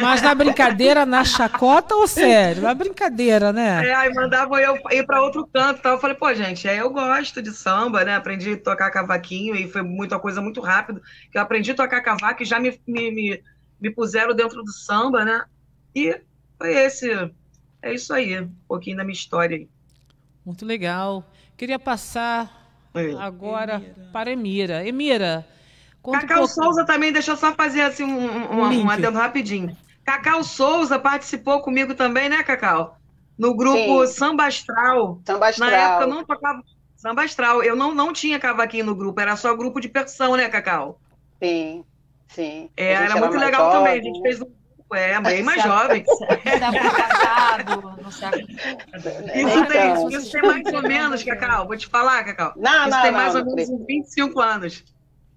[0.00, 2.62] Mas na brincadeira, na chacota ou sério?
[2.62, 3.88] Na brincadeira, né?
[3.88, 5.80] É, aí mandavam eu ir para outro canto.
[5.82, 5.92] Tal.
[5.92, 8.14] Eu falei, pô, gente, é, eu gosto de samba, né?
[8.16, 11.02] Aprendi a tocar cavaquinho e foi muita coisa muito rápido.
[11.30, 13.42] Que eu aprendi a tocar cavaco e já me, me, me,
[13.80, 15.44] me puseram dentro do samba, né?
[15.94, 16.20] E
[16.58, 17.10] foi esse.
[17.82, 19.68] É isso aí, um pouquinho da minha história aí.
[20.44, 21.24] Muito legal.
[21.56, 23.12] Queria passar É.
[23.18, 23.94] agora Emira.
[24.12, 24.86] para Emira.
[24.86, 25.46] Emira,
[26.02, 28.90] conta um Cacau pouco- Souza também, deixa eu só fazer assim um, um, Um um,
[28.90, 29.76] adendo rapidinho.
[30.04, 32.96] Cacau Souza participou comigo também, né, Cacau?
[33.38, 34.12] No grupo Sim.
[34.12, 35.20] Samba Astral.
[35.26, 35.70] Samba astral.
[35.70, 36.62] Na época eu não tocava
[36.96, 37.62] samba astral.
[37.62, 41.00] Eu não, não tinha cavaquinho no grupo, era só grupo de percussão, né, Cacau?
[41.42, 41.84] Sim,
[42.28, 42.68] sim.
[42.76, 43.92] É, A gente era muito legal também.
[43.92, 46.04] A jovem, gente fez um grupo, é, bem mais Século- jovem.
[46.44, 48.46] Século passado, no século.
[49.34, 50.08] Isso tem, Então.
[50.10, 51.66] isso tem mais ou menos, Cacau.
[51.66, 52.52] Vou te falar, Cacau.
[52.56, 53.82] Não, Isso não, tem não, mais ou não menos acredito.
[53.82, 54.84] uns 25 anos.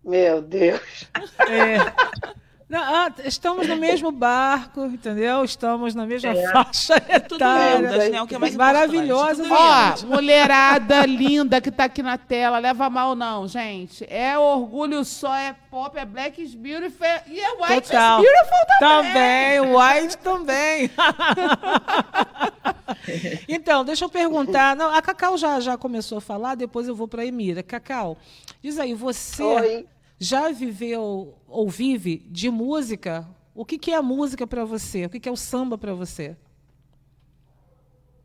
[0.03, 1.07] Meu Deus.
[1.47, 2.33] É.
[2.73, 5.43] Não, ah, estamos no mesmo barco, entendeu?
[5.43, 7.77] Estamos na mesma faixa Tudo etária.
[7.77, 8.19] lindas, né?
[8.19, 9.43] O que é mais Maravilhosa.
[9.47, 14.03] Ó, Tudo mulherada linda que tá aqui na tela, leva mal não, gente.
[14.09, 18.19] É orgulho só, é pop, é black is beautiful e é white Total.
[18.19, 20.89] is beautiful Também, o White também.
[23.47, 24.75] então, deixa eu perguntar.
[24.75, 27.61] Não, a Cacau já, já começou a falar, depois eu vou para a Emira.
[27.61, 28.17] Cacau,
[28.63, 29.85] diz aí, você Oi.
[30.23, 33.27] Já viveu ou vive de música?
[33.53, 35.05] O que, que é a música para você?
[35.05, 36.37] O que, que é o samba para você?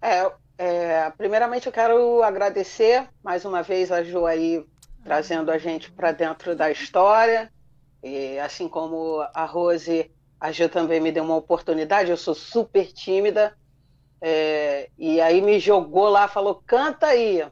[0.00, 4.64] É, é, primeiramente eu quero agradecer mais uma vez a Jo aí
[5.02, 7.52] trazendo a gente para dentro da história
[8.02, 12.92] E, assim como a Rose, a Gil também me deu uma oportunidade, eu sou super
[12.92, 13.56] tímida,
[14.22, 17.42] é, e aí me jogou lá, falou, canta aí.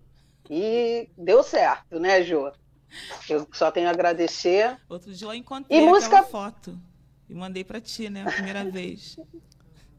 [0.50, 2.52] E deu certo, né, Jô?
[3.28, 4.78] Eu só tenho a agradecer.
[4.88, 6.22] Outro dia eu encontrei e música...
[6.22, 6.80] foto
[7.28, 9.18] e mandei para ti, né, a primeira vez.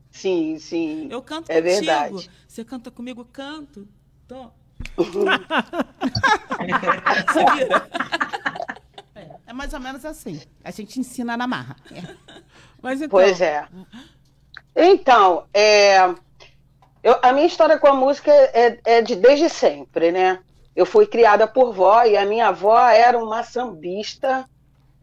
[0.10, 1.08] Sim, sim.
[1.12, 1.76] Eu canto é contigo.
[1.76, 2.32] Verdade.
[2.47, 3.23] Você canta comigo?
[3.26, 3.88] Canto.
[4.28, 4.50] Tô.
[9.15, 10.39] é, é mais ou menos assim.
[10.63, 11.76] A gente ensina na marra.
[11.91, 12.02] É.
[12.82, 13.10] Mas então...
[13.10, 13.67] Pois é.
[14.76, 15.97] Então, é,
[17.04, 20.39] eu, a minha história com a música é, é, de desde sempre, né?
[20.78, 24.48] Eu fui criada por vó e a minha avó era uma sambista,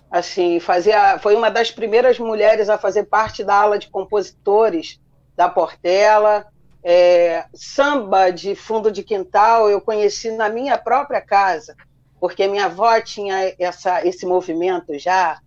[0.09, 5.01] assim, fazia, foi uma das primeiras mulheres a fazer parte da ala de compositores
[5.37, 6.47] da Portela.
[6.87, 11.75] É, samba de fundo de quintal eu conheci na minha própria casa,
[12.21, 15.41] porque minha avó tinha essa, esse movimento já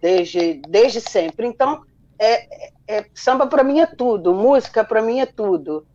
[0.00, 1.46] desde, desde sempre.
[1.46, 1.82] Então,
[2.18, 5.86] é, é samba para mim é tudo, música para mim é tudo.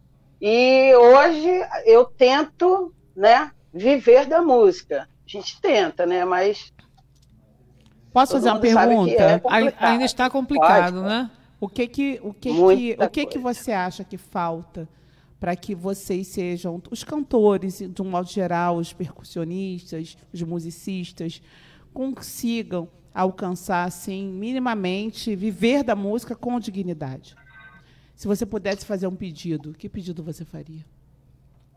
[0.42, 1.50] E hoje
[1.86, 5.10] eu tento, né, viver da música.
[5.26, 6.72] A gente tenta, né, mas
[8.14, 9.12] Posso fazer uma pergunta?
[9.12, 9.42] É
[9.80, 11.32] Ainda está complicado, Pode, né?
[11.60, 14.88] O que que o que que, o que que você acha que falta
[15.40, 21.42] para que vocês sejam os cantores, de um modo geral, os percussionistas, os musicistas
[21.94, 27.36] consigam alcançar, assim, minimamente, viver da música com dignidade.
[28.16, 30.86] Se você pudesse fazer um pedido, que pedido você faria?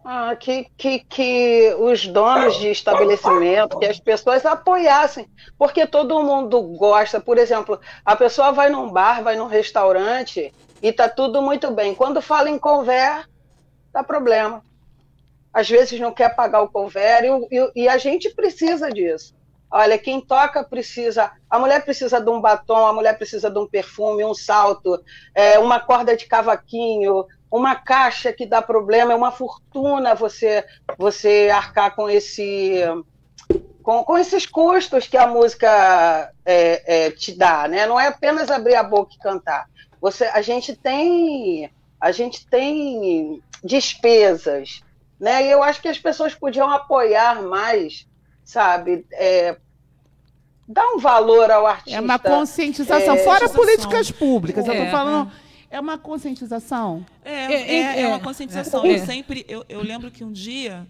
[0.03, 6.63] Ah, que, que, que os donos de estabelecimento, que as pessoas apoiassem, porque todo mundo
[6.79, 7.21] gosta.
[7.21, 11.95] Por exemplo, a pessoa vai num bar, vai num restaurante e está tudo muito bem.
[11.95, 13.29] Quando fala em conver,
[13.93, 14.65] dá problema.
[15.53, 19.35] Às vezes não quer pagar o conver e, e, e a gente precisa disso.
[19.71, 21.31] Olha, quem toca precisa.
[21.49, 25.01] A mulher precisa de um batom, a mulher precisa de um perfume, um salto,
[25.35, 30.65] é, uma corda de cavaquinho, uma caixa que dá problema, é uma fortuna você,
[30.97, 32.83] você arcar com esse.
[33.83, 37.87] Com, com esses custos que a música é, é, te dá, né?
[37.87, 39.67] Não é apenas abrir a boca e cantar.
[40.01, 44.83] Você, a gente tem, a gente tem despesas,
[45.19, 45.47] né?
[45.47, 48.07] E eu acho que as pessoas podiam apoiar mais
[48.51, 49.07] sabe?
[49.13, 49.57] É,
[50.67, 51.97] dá um valor ao artista.
[51.97, 54.67] É uma conscientização, é, fora políticas públicas.
[54.67, 55.31] É, eu estou falando.
[55.71, 55.77] É.
[55.77, 57.07] é uma conscientização?
[57.25, 58.85] É, é, é, é uma conscientização.
[58.85, 60.87] Eu sempre, eu, eu, lembro que um dia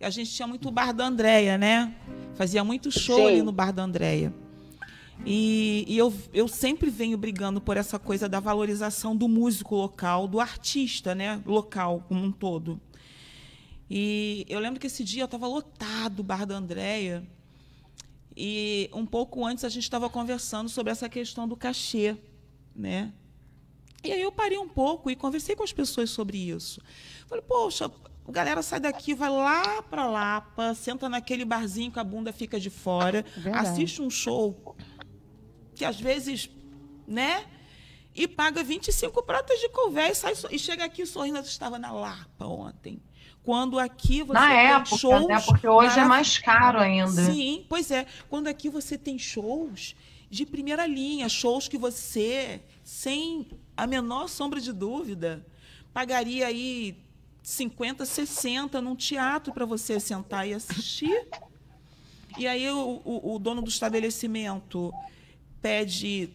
[0.00, 1.94] a gente tinha muito o bar da Andréia, né?
[2.34, 3.26] Fazia muito show Sim.
[3.26, 4.32] ali no bar da Andréia.
[5.24, 10.26] E, e, eu, eu sempre venho brigando por essa coisa da valorização do músico local,
[10.26, 11.40] do artista, né?
[11.44, 12.80] Local como um todo.
[13.88, 17.22] E eu lembro que esse dia eu estava lotado o bar da Andréia.
[18.36, 22.16] E um pouco antes a gente estava conversando sobre essa questão do cachê,
[22.74, 23.12] né?
[24.04, 26.80] E aí eu parei um pouco e conversei com as pessoas sobre isso.
[27.26, 27.90] Falei, poxa,
[28.26, 32.58] a galera sai daqui, vai lá para Lapa, senta naquele barzinho que a bunda fica
[32.58, 33.68] de fora, Verdade.
[33.68, 34.76] assiste um show
[35.74, 36.50] que às vezes,
[37.06, 37.44] né?
[38.14, 41.38] E paga 25 pratas de couvé e, sai, e chega aqui sorrindo.
[41.38, 43.02] Eu estava na Lapa ontem.
[43.42, 45.26] Quando aqui você Na tem época, shows.
[45.26, 45.40] Né?
[45.40, 47.24] Porque hoje é mais caro ainda.
[47.24, 48.06] Sim, pois é.
[48.28, 49.96] Quando aqui você tem shows
[50.30, 55.44] de primeira linha, shows que você, sem a menor sombra de dúvida,
[55.92, 56.96] pagaria aí
[57.42, 61.28] 50, 60 num teatro para você sentar e assistir.
[62.38, 64.92] E aí o, o, o, dono do estabelecimento
[65.60, 66.30] pede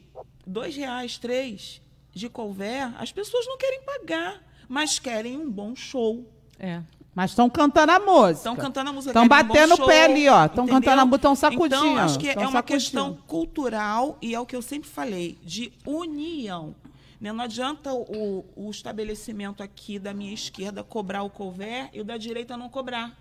[0.45, 1.81] dois reais, três
[2.13, 6.25] de couver, as pessoas não querem pagar, mas querem um bom show.
[6.59, 6.81] É.
[7.17, 8.33] Mas estão cantando a música.
[8.33, 9.09] Estão cantando a música.
[9.09, 10.45] Estão batendo o pé ali, ó.
[10.45, 11.75] Estão cantando a música, estão sacudindo.
[11.75, 12.63] Então, acho que é uma sacudindo.
[12.63, 16.75] questão cultural e é o que eu sempre falei, de união.
[17.19, 17.31] Né?
[17.31, 22.17] Não adianta o, o estabelecimento aqui da minha esquerda cobrar o couvert e o da
[22.17, 23.17] direita não cobrar.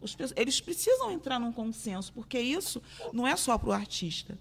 [0.00, 2.80] Os, eles precisam entrar num consenso, porque isso
[3.12, 4.38] não é só para o artista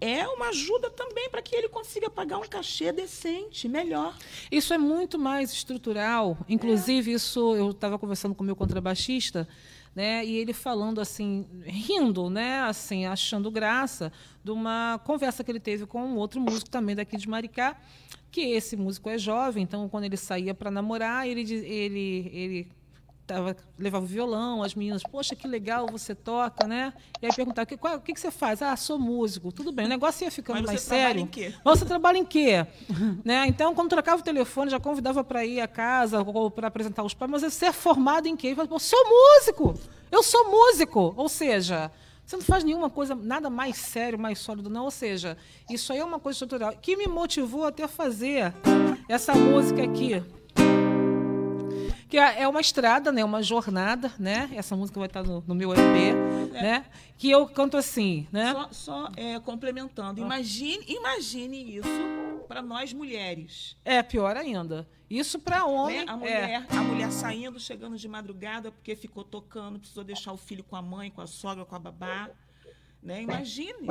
[0.00, 4.16] é uma ajuda também para que ele consiga pagar um cachê decente, melhor.
[4.50, 6.38] Isso é muito mais estrutural.
[6.48, 7.14] Inclusive, é.
[7.14, 9.48] isso eu estava conversando com o meu contrabaixista,
[9.98, 14.12] né, e ele falando assim, rindo, né, assim, achando graça
[14.44, 17.76] de uma conversa que ele teve com um outro músico também daqui de Maricá,
[18.30, 22.68] que esse músico é jovem, então quando ele saía para namorar, ele ele ele
[23.28, 26.92] tava, levava o violão, as meninas, poxa, que legal, você toca, né?
[27.20, 28.62] E aí perguntava, o que, o que, que você faz?
[28.62, 29.52] Ah, sou músico.
[29.52, 31.20] Tudo bem, o negócio ia ficando mais sério.
[31.20, 31.54] Em quê?
[31.62, 32.66] Mas você trabalha em quê?
[33.24, 33.44] né?
[33.46, 37.12] Então, quando trocava o telefone, já convidava para ir à casa ou para apresentar os
[37.14, 38.48] pais, mas você é formado em quê?
[38.48, 39.74] Eu falei, sou músico!
[40.10, 41.12] Eu sou músico!
[41.16, 41.90] Ou seja,
[42.24, 44.84] Você não faz nenhuma coisa, nada mais sério, mais sólido, não.
[44.84, 45.36] Ou seja,
[45.70, 46.72] isso aí é uma coisa estrutural.
[46.80, 48.52] Que me motivou até a fazer
[49.08, 50.22] essa música aqui.
[52.08, 53.24] Que é é uma estrada, né?
[53.24, 54.48] Uma jornada, né?
[54.54, 56.14] Essa música vai estar no, no meu EP,
[56.52, 56.86] né?
[57.16, 58.52] Que eu canto assim, né?
[58.52, 60.20] Só, só, é, complementando.
[60.20, 61.88] Imagine, imagine isso
[62.48, 63.76] para nós mulheres.
[63.84, 64.88] É pior ainda.
[65.10, 66.04] Isso para homem.
[66.04, 66.06] né?
[66.08, 66.16] A é.
[66.16, 70.76] mulher, a mulher saindo, chegando de madrugada porque ficou tocando, precisou deixar o filho com
[70.76, 72.30] a mãe, com a sogra, com a babá.
[73.02, 73.22] Né?
[73.22, 73.86] Imagine.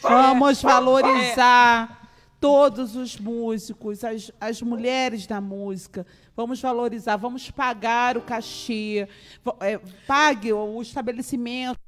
[0.00, 6.04] Vamos valorizar todos os músicos, as, as mulheres da música.
[6.34, 9.06] Vamos valorizar, vamos pagar o cachê.
[9.60, 11.78] É, pague o estabelecimento.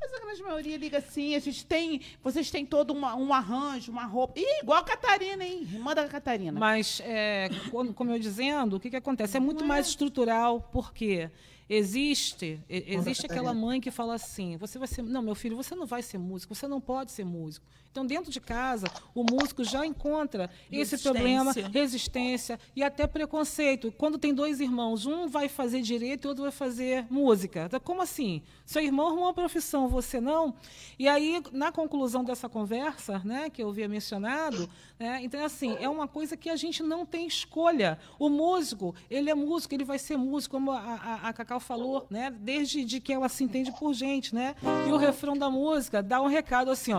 [0.00, 2.00] Mas a grande maioria liga assim, a gente tem.
[2.22, 4.38] Vocês têm todo uma- um arranjo, uma roupa.
[4.38, 5.60] Ih, igual a Catarina, hein?
[5.70, 6.58] Irmã da Catarina.
[6.58, 7.50] Mas, é,
[7.94, 9.36] como eu dizendo, o que, que acontece?
[9.36, 11.30] É muito mais estrutural, porque
[11.70, 15.02] existe existe aquela mãe que fala assim: você vai ser.
[15.02, 17.64] Não, meu filho, você não vai ser músico, você não pode ser músico.
[17.90, 23.92] Então, dentro de casa, o músico já encontra esse problema, resistência e até preconceito.
[23.98, 27.64] Quando tem dois irmãos, um vai fazer direito e outro vai fazer música.
[27.66, 28.42] Então, Como assim?
[28.64, 30.54] Seu irmão arrumou uma profissão, você não?
[30.98, 35.88] E aí, na conclusão dessa conversa, né, que eu havia mencionado, né, então, assim, é
[35.88, 37.98] uma coisa que a gente não tem escolha.
[38.20, 42.06] O músico, ele é músico, ele vai ser músico, como a, a, a Cacau falou,
[42.10, 44.34] né, desde de que ela se entende por gente.
[44.34, 44.54] Né?
[44.86, 46.98] E o refrão da música dá um recado assim, ó.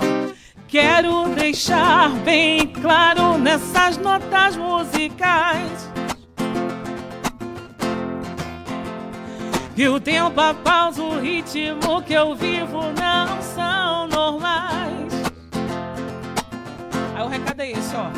[0.67, 5.91] Quero deixar bem claro nessas notas musicais
[9.81, 15.11] que o tempo, a pausa, o ritmo que eu vivo não são normais.
[17.15, 18.11] Aí o recado é esse, ó.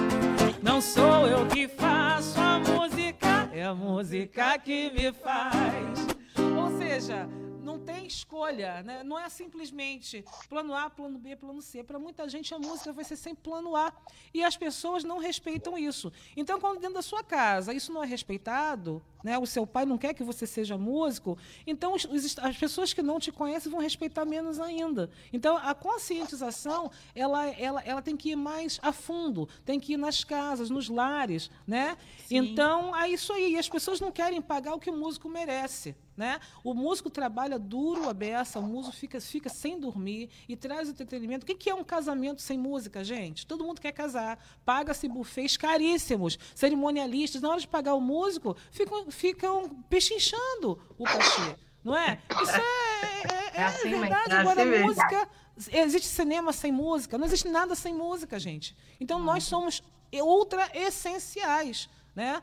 [0.61, 6.22] Não sou eu que faço a música, é a música que me faz.
[6.37, 7.27] Ou seja,
[7.61, 9.03] não tem escolha, né?
[9.03, 11.81] não é simplesmente plano A, plano B, plano C.
[11.83, 13.93] Para muita gente, a música vai ser sempre plano A.
[14.33, 16.11] E as pessoas não respeitam isso.
[16.35, 19.37] Então, quando dentro da sua casa isso não é respeitado, né?
[19.37, 23.17] o seu pai não quer que você seja músico, então os- as pessoas que não
[23.19, 25.09] te conhecem vão respeitar menos ainda.
[25.31, 29.97] Então, a conscientização ela, ela, ela tem que ir mais a fundo, tem que ir
[29.97, 31.49] nas casas, nos lares.
[31.65, 31.97] Né?
[32.29, 33.53] Então, é isso aí.
[33.53, 35.95] E as pessoas não querem pagar o que o músico merece.
[36.15, 36.39] Né?
[36.63, 41.43] O músico trabalha duro a beça, o músico fica, fica sem dormir e traz entretenimento.
[41.43, 43.47] O que que é um casamento sem música, gente?
[43.47, 47.41] Todo mundo quer casar, paga-se buffets caríssimos, cerimonialistas.
[47.41, 51.55] Na hora de pagar o músico, ficam, ficam pechinchando o cachê.
[51.83, 52.19] Não é?
[52.41, 54.31] Isso é, é, É assim mesmo, verdade.
[54.31, 54.87] é Agora, assim mesmo.
[54.87, 55.29] música.
[55.71, 57.17] Existe cinema sem música?
[57.17, 58.75] Não existe nada sem música, gente.
[58.99, 61.89] Então, nós somos ultra essenciais.
[62.15, 62.41] Né?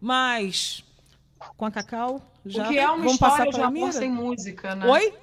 [0.00, 0.84] Mas,
[1.56, 3.92] com a Cacau, já o que é uma vamos passar história de para a amor
[3.92, 4.86] sem música, né?
[4.86, 5.14] Oi?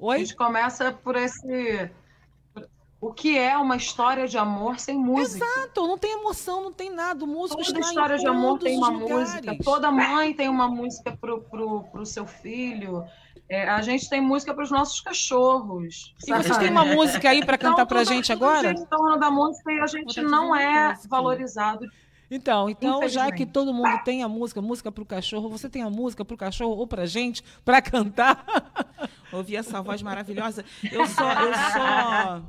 [0.00, 0.18] A Oi?
[0.18, 1.90] gente começa por esse.
[2.98, 5.44] O que é uma história de amor sem música?
[5.44, 7.24] Exato, não tem emoção, não tem nada.
[7.24, 9.40] O músico Toda história de amor tem uma os música.
[9.40, 9.64] lugares.
[9.64, 13.04] Toda mãe tem uma música pro, pro, pro seu filho.
[13.48, 16.14] É, a gente tem música para os nossos cachorros.
[16.22, 16.60] E vocês sabe?
[16.60, 18.72] têm uma música aí para Então, cantar pra tudo- gente agora?
[18.72, 21.86] em torno da música e a gente não é valorizado.
[22.30, 25.90] Então, então já que todo mundo tem a música, música pro cachorro, você tem a
[25.90, 28.44] música pro cachorro ou pra gente para cantar?
[29.32, 30.64] Ouvir essa voz maravilhosa.
[30.90, 31.32] Eu só.
[31.32, 32.42] Eu só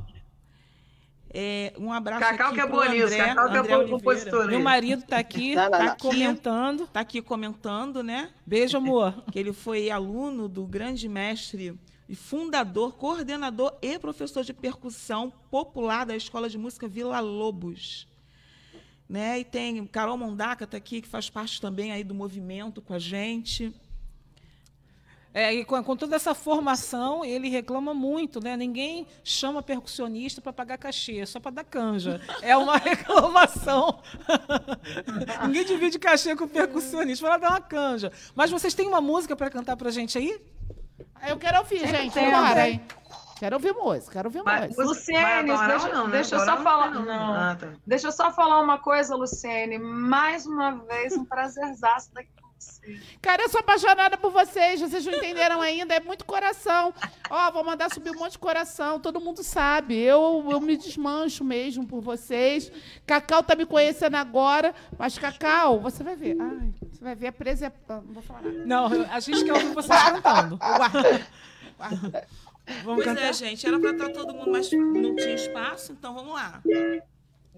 [1.39, 3.89] é, um abraço Cacau aqui que é nisso, André, Cacau que é André Oliveira.
[3.89, 4.47] compositora.
[4.47, 5.97] Meu marido tá aqui, Não, não, tá não.
[5.97, 6.87] comentando.
[6.87, 8.31] Tá aqui comentando, né?
[8.45, 9.23] Beijo, amor.
[9.31, 11.77] Que ele foi aluno do grande mestre
[12.09, 18.07] e fundador, coordenador e professor de percussão popular da Escola de Música Vila Lobos.
[19.09, 19.39] Né?
[19.39, 22.99] E tem Carol Mondaca tá aqui, que faz parte também aí do movimento com a
[22.99, 23.73] gente.
[25.33, 28.57] É, e com, com toda essa formação, ele reclama muito, né?
[28.57, 32.19] Ninguém chama percussionista para pagar cachê, é só para dar canja.
[32.41, 34.01] É uma reclamação.
[35.45, 38.11] Ninguém divide cachê com percussionista, para dar uma canja.
[38.33, 40.41] Mas vocês têm uma música para cantar pra gente aí?
[41.27, 42.13] Eu quero ouvir, gente.
[42.13, 42.73] tem, Vambora, tem.
[42.73, 42.81] hein?
[43.39, 44.83] Quero ouvir música, quero ouvir Mas- música.
[44.83, 46.11] Luciene, deixa- não, né?
[46.11, 47.05] deixa eu só falar- Não.
[47.05, 47.33] não.
[47.33, 47.67] Ah, tá.
[47.85, 49.77] Deixa eu só falar uma coisa, Luciene.
[49.77, 52.99] Mais uma vez, um prazerzaço daqui com você.
[53.21, 56.91] Cara, eu sou apaixonada por vocês, vocês não entenderam ainda, é muito coração.
[57.29, 59.95] Ó, vou mandar subir um monte de coração, todo mundo sabe.
[59.95, 62.71] Eu, eu me desmancho mesmo por vocês.
[63.05, 66.35] Cacau tá me conhecendo agora, mas Cacau, você vai ver.
[66.39, 67.67] Ai, você vai ver a presa.
[67.67, 68.65] é- Não vou falar nada.
[68.65, 70.57] Não, a gente quer ouvir vocês cantando.
[70.57, 71.27] Guarda.
[71.77, 72.27] Guarda.
[72.83, 73.29] Vamos pois cantar?
[73.29, 76.61] é, gente, era pra estar todo mundo, mas não tinha espaço, então vamos lá.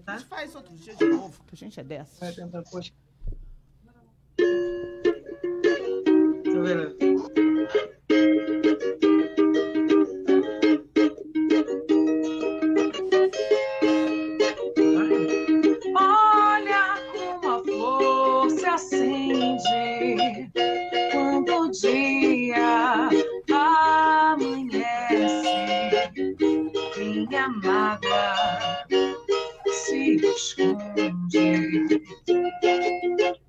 [0.06, 2.24] A gente faz outro dia de novo, a gente é dessa.
[2.24, 2.92] Vai tentar, poxa.
[6.42, 6.96] Deixa eu ver.
[27.40, 28.84] Minha mágoa
[29.72, 32.02] se esconde.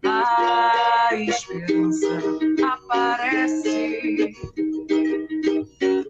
[0.06, 2.08] A esperança
[2.66, 4.34] aparece.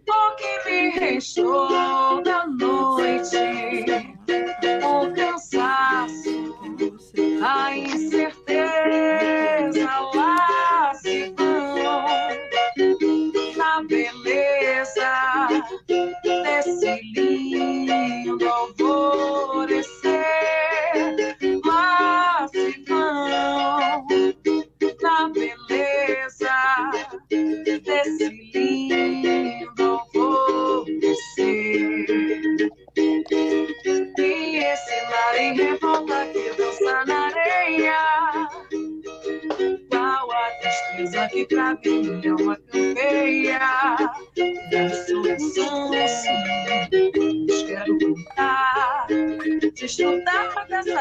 [0.08, 2.71] O que me restou da noite,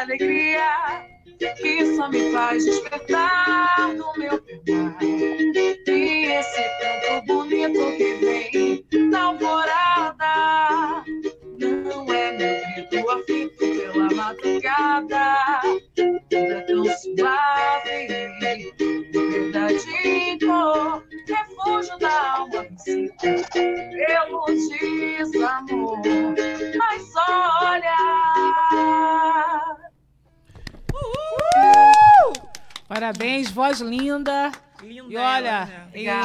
[0.01, 1.05] alegria
[1.61, 3.30] Que só me faz despertar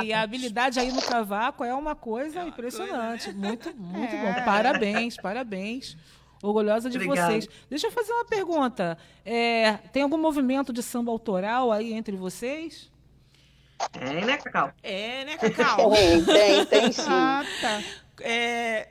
[0.06, 3.32] e a habilidade aí no cavaco é uma coisa impressionante.
[3.32, 4.34] Muito, muito É.
[4.34, 4.44] bom.
[4.44, 5.96] Parabéns, parabéns.
[6.42, 7.28] Orgulhosa de Obrigada.
[7.32, 7.48] vocês.
[7.68, 8.96] Deixa eu fazer uma pergunta.
[9.24, 12.90] É, tem algum movimento de samba autoral aí entre vocês?
[13.92, 14.72] Tem, né, Cacau?
[14.82, 15.90] É, né, Cacau?
[15.94, 17.02] Tem, tem, tem sim.
[17.08, 17.82] Ah, tá.
[18.20, 18.88] É,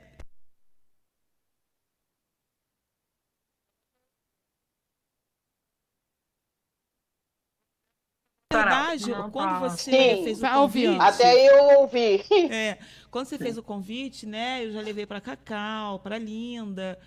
[8.56, 9.68] verdade, Não, quando tá.
[9.68, 10.24] você Sim.
[10.24, 12.24] fez o convite, Até eu ouvi.
[12.50, 12.78] É,
[13.10, 16.98] quando você fez o convite, né, eu já levei para Cacau, para Linda,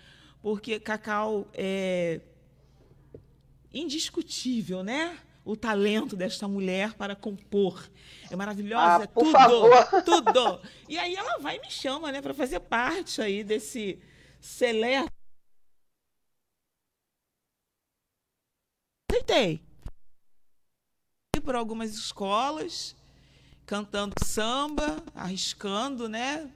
[0.42, 2.20] porque Cacau é
[3.72, 5.16] indiscutível, né?
[5.44, 7.88] O talento desta mulher para compor.
[8.30, 10.02] É maravilhosa, Ah, é por tudo, favor.
[10.04, 10.60] tudo.
[10.88, 13.98] E aí ela vai e me chama, né, para fazer parte aí desse
[14.40, 15.10] seleto.
[19.10, 19.60] Aceitei.
[21.40, 22.94] Por algumas escolas,
[23.66, 26.50] cantando samba, arriscando, né?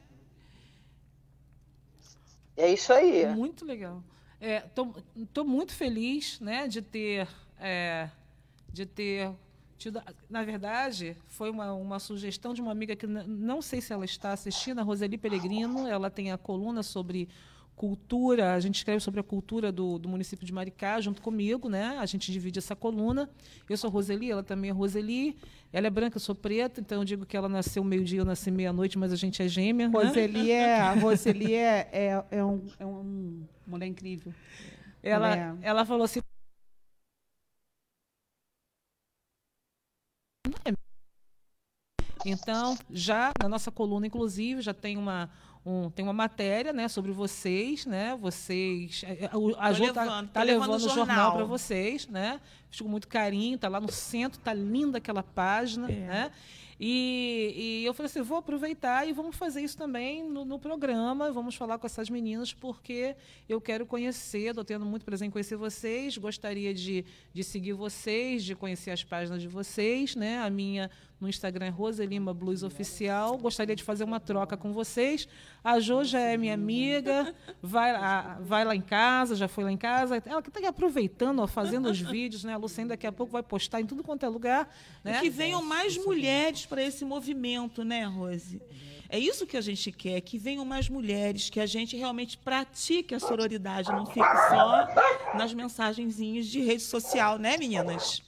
[2.57, 3.27] É isso aí.
[3.35, 4.03] Muito legal.
[5.17, 7.27] Estou muito feliz né, de ter
[7.59, 8.11] é,
[8.73, 9.31] de ter
[9.79, 10.03] tido.
[10.29, 14.33] Na verdade, foi uma, uma sugestão de uma amiga que não sei se ela está
[14.33, 15.87] assistindo, a Roseli Pellegrino.
[15.87, 17.29] Ela tem a coluna sobre
[17.77, 21.97] cultura, a gente escreve sobre a cultura do, do município de Maricá, junto comigo, né?
[21.99, 23.29] A gente divide essa coluna.
[23.69, 25.37] Eu sou Roseli, ela também é Roseli.
[25.73, 28.49] Ela é branca, eu sou preta, então eu digo que ela nasceu meio-dia, eu nasci
[28.51, 29.89] meia-noite, mas a gente é gêmea.
[29.89, 29.93] né?
[29.99, 34.33] Roseli é, a Roseli é, é, é, um, é um mulher incrível.
[35.03, 35.55] Ela, É.
[35.63, 36.21] ela falou assim.
[42.27, 45.31] Então, já na nossa coluna, inclusive, já tem uma,
[45.65, 48.17] um, tem uma matéria né, sobre vocês, né?
[48.21, 49.03] Vocês.
[49.07, 51.33] é, é, A Tô Ju tá, levando, tá levando levando o jornal jornal.
[51.37, 52.41] para vocês, né?
[52.71, 55.95] Fiz com muito carinho, tá lá no centro, tá linda aquela página, É.
[55.95, 56.31] né?
[56.79, 61.31] E, e eu falei assim, vou aproveitar e vamos fazer isso também no, no programa,
[61.31, 63.15] vamos falar com essas meninas, porque
[63.49, 68.43] eu quero conhecer, estou tendo muito prazer em conhecer vocês, gostaria de, de seguir vocês,
[68.45, 70.39] de conhecer as páginas de vocês, né?
[70.41, 70.91] A minha
[71.25, 75.27] no Instagram é Roselima Blues Oficial, gostaria de fazer uma troca com vocês.
[75.65, 79.73] A Jo já é minha amiga, vai, lá- vai lá em casa, já foi lá
[79.73, 82.53] em casa, ela que está aproveitando, ó, fazendo os vídeos, né?
[82.53, 84.69] A Lucene daqui a pouco vai postar em tudo quanto é lugar,
[85.03, 85.17] né?
[85.19, 88.61] E que venham mais mulheres para esse movimento, né, Rose?
[89.09, 93.15] É isso que a gente quer, que venham mais mulheres, que a gente realmente pratique
[93.15, 94.87] a sororidade, não fique só
[95.39, 98.23] nas mensagenzinhas de rede social, né, meninas?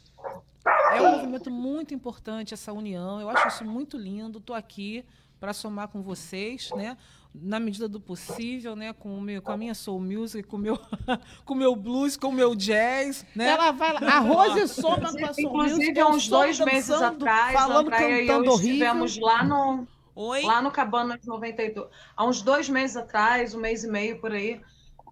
[0.97, 3.21] É um movimento muito importante essa união.
[3.21, 4.39] Eu acho isso muito lindo.
[4.39, 5.05] Estou aqui
[5.39, 6.97] para somar com vocês, né?
[7.35, 8.93] Na medida do possível, né?
[8.93, 10.79] Com, o meu, com a minha soul music, com o meu,
[11.45, 13.49] com o meu blues, com o meu jazz, né?
[13.49, 14.01] Ela vai lá.
[14.01, 15.43] A Rose soma com a soul music.
[15.43, 18.73] Inclusive, eu há uns dois meses dançando, atrás, falando, Andréia e eu cantando horrível.
[18.73, 20.43] estivemos lá no, Oi?
[20.43, 21.89] lá no Cabanas 92.
[22.17, 24.61] Há uns dois meses atrás, um mês e meio por aí,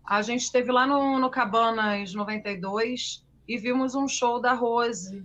[0.07, 5.24] a gente esteve lá no, no Cabanas 92 e vimos um show da Rose.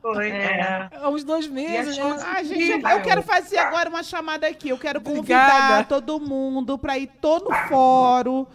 [0.00, 0.88] Foi, é.
[0.94, 2.16] Há uns dois meses, né?
[2.24, 4.68] Ah, gente, eu quero fazer agora uma chamada aqui.
[4.68, 5.84] Eu quero convidar Obrigada.
[5.84, 8.46] todo mundo para ir todo no fórum.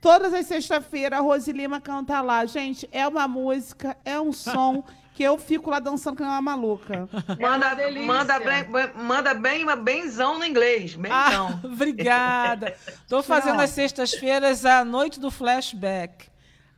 [0.00, 2.44] Todas as sextas-feiras, a Rose Lima canta lá.
[2.46, 4.84] Gente, é uma música, é um som
[5.18, 7.08] que eu fico lá dançando que nem uma maluca.
[7.40, 8.06] Manda, delícia.
[8.06, 8.64] manda, bem,
[8.94, 10.96] manda bem, uma benzão no inglês.
[11.10, 11.60] Ah, Benzão.
[11.72, 12.76] obrigada.
[12.86, 16.27] Estou fazendo as sextas-feiras a noite do flashback.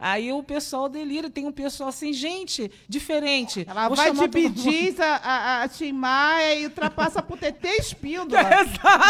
[0.01, 3.67] Aí o pessoal delira, tem um pessoal assim, gente, diferente.
[3.69, 8.43] Ela Vou vai de bidis a, a, a Tim Maia e ultrapassa pro TT Espíndola.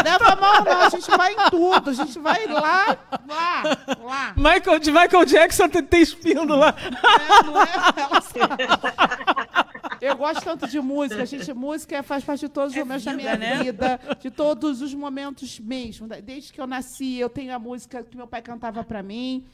[0.05, 0.81] Leva a mão, não.
[0.81, 1.91] A gente vai em tudo.
[1.91, 3.63] A gente vai lá, lá,
[4.03, 4.35] lá.
[4.37, 6.75] Michael, de Michael Jackson tem espíndola.
[6.77, 7.69] É, não é?
[7.97, 9.41] Ela.
[10.01, 11.53] Eu gosto tanto de música, gente.
[11.53, 13.63] Música faz parte de todos os É momentos da vida, minha né?
[13.63, 16.09] vida, de todos os momentos mesmo.
[16.09, 19.45] Desde que eu nasci, eu tenho a música que meu pai cantava para mim.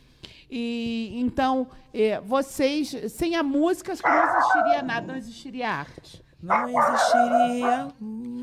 [0.51, 6.25] E então, eh, vocês, sem a música, acho que não existiria nada, não existiria arte.
[6.43, 7.89] Não existiria.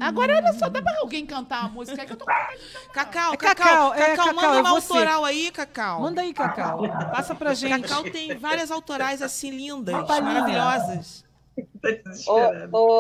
[0.01, 3.37] Agora, olha só, dá pra alguém cantar uma música que eu tô Cacau, É Cacau,
[3.37, 4.93] Cacau, é, Cacau, manda é uma você.
[4.93, 6.01] autoral aí, Cacau.
[6.01, 6.81] Manda aí, Cacau.
[7.11, 7.87] Passa pra gente.
[7.87, 11.23] Cacau tem várias autorais assim lindas, maravilhosas.
[11.81, 11.89] Tá
[12.73, 12.93] ô,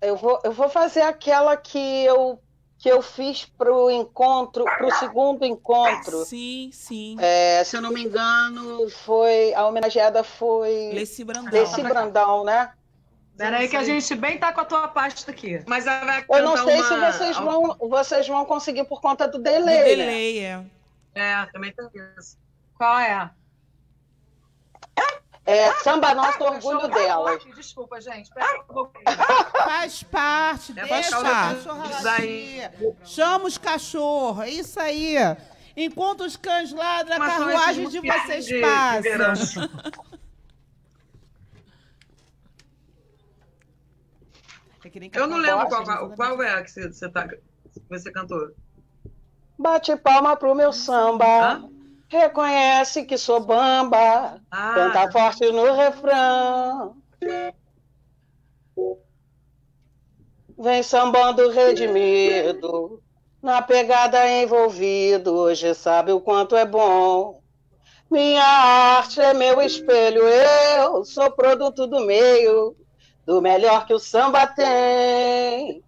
[0.00, 2.40] eu, vou, eu vou fazer aquela que eu,
[2.78, 6.24] que eu fiz pro encontro, pro segundo encontro.
[6.24, 7.16] Sim, sim.
[7.18, 11.50] É, se eu não me engano, foi a homenageada foi Leci Brandão.
[11.50, 12.72] Desse Brandão, né?
[13.36, 15.62] Peraí que a gente bem tá com a tua pasta aqui.
[15.66, 19.26] Mas ela vai Eu não sei uma- se vocês vão, vocês vão conseguir por conta
[19.28, 19.76] do Do delay.
[19.76, 19.84] né?
[19.84, 20.64] delay, é.
[21.14, 22.36] É, também tem isso.
[22.76, 23.30] Qual é?
[25.50, 28.30] É Samba Nosso Cachorro Orgulho tá aqui, Desculpa, gente.
[28.36, 28.92] Eu vou-
[29.64, 32.70] Faz parte, É deixa cachorro latir.
[33.02, 35.14] Chama os cachorros, é isso aí.
[35.74, 39.00] Enquanto os cães ladram, a carruagem de vocês de- de passa.
[39.00, 39.32] verão.
[44.84, 47.38] É Eu não lembro gosta, qual, gente, qual é a que você, você, tá, que
[47.88, 48.50] você cantou.
[49.58, 51.24] Bate palma pro meu samba.
[51.54, 51.70] Hã?
[52.08, 54.40] Reconhece que sou bamba.
[54.50, 56.96] Ah, Canta forte no refrão.
[60.58, 63.00] Vem sambando redimido,
[63.40, 67.40] na pegada envolvido, hoje sabe o quanto é bom.
[68.10, 72.74] Minha arte é meu espelho, eu sou produto do meio,
[73.24, 75.84] do melhor que o samba tem.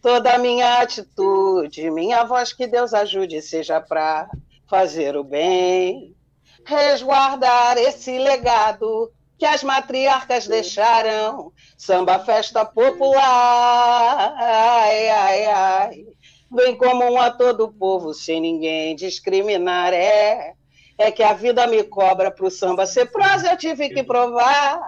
[0.00, 4.30] Toda minha atitude, minha voz que Deus ajude, seja pra
[4.70, 6.14] fazer o bem.
[6.64, 11.52] Resguardar esse legado que as matriarcas deixaram.
[11.76, 14.34] Samba festa popular.
[14.38, 16.06] Ai, ai, ai.
[16.48, 19.92] Bem comum a todo o povo, sem ninguém discriminar.
[19.92, 20.54] É,
[20.96, 24.80] é que a vida me cobra pro samba ser prosa, eu tive que provar.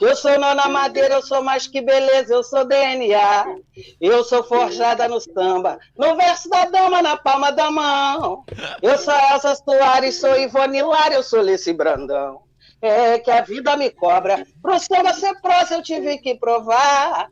[0.00, 3.56] Eu sou nona madeira, eu sou mais que beleza, eu sou DNA.
[4.00, 8.44] Eu sou forjada no samba, no verso da dama, na palma da mão.
[8.80, 12.42] Eu sou Elsa Soares, sou Ivone Lara, eu sou Leci Brandão.
[12.80, 17.28] É que a vida me cobra, pro samba ser prosa eu tive que provar.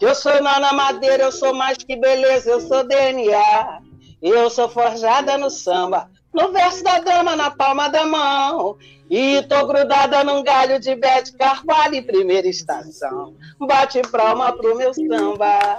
[0.00, 3.80] Eu sou nona madeira, eu sou mais que beleza, eu sou DNA.
[4.22, 8.78] Eu sou forjada no samba, no verso da dama, na palma da mão.
[9.08, 13.34] E tô grudada num galho de Bete Carvalho primeira estação.
[13.58, 15.78] Bate palma pro meu samba.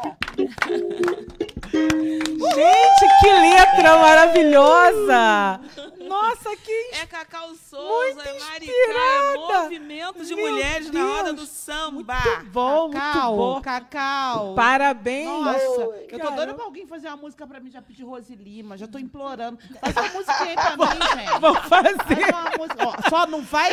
[2.55, 5.59] Gente, que letra maravilhosa!
[6.07, 9.33] Nossa, que É Cacau Souza, Muito é Maricá, inspirada.
[9.33, 11.49] é movimento de Meu mulheres na roda do Deus.
[11.49, 12.15] samba.
[12.51, 13.61] bom, Cacau, muito bom.
[13.61, 14.55] Cacau.
[14.55, 15.27] Parabéns!
[15.27, 18.77] Nossa, eu tô doida pra alguém fazer uma música pra mim, já pedi Rose Lima,
[18.77, 19.57] já tô implorando.
[19.81, 21.39] Faz uma música aí pra mim, gente.
[21.39, 21.97] Vamos fazer.
[21.97, 22.87] Faz uma música.
[22.87, 23.71] Ó, só não vai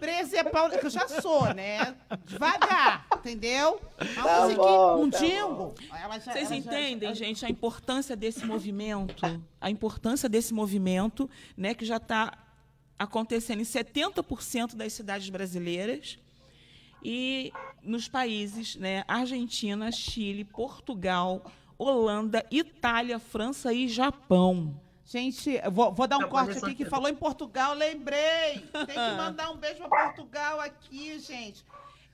[0.00, 1.94] preservar, que eu já sou, né?
[2.24, 3.80] Devagar, entendeu?
[4.16, 5.74] Uma Tá musiquinha, bom, um tá jingle.
[5.88, 9.14] Já- Vocês já- entendem, ela- gente, a importância desse movimento?
[9.60, 11.21] A importância desse movimento,
[11.56, 12.36] né, que já está
[12.98, 16.18] acontecendo em 70% das cidades brasileiras
[17.02, 17.52] e
[17.82, 24.80] nos países, né, Argentina, Chile, Portugal, Holanda, Itália, França e Japão.
[25.04, 28.60] Gente, vou, vou dar um Tá corte aqui que falou em Portugal, lembrei.
[28.72, 31.64] Tem que mandar um beijo pra Portugal aqui, gente.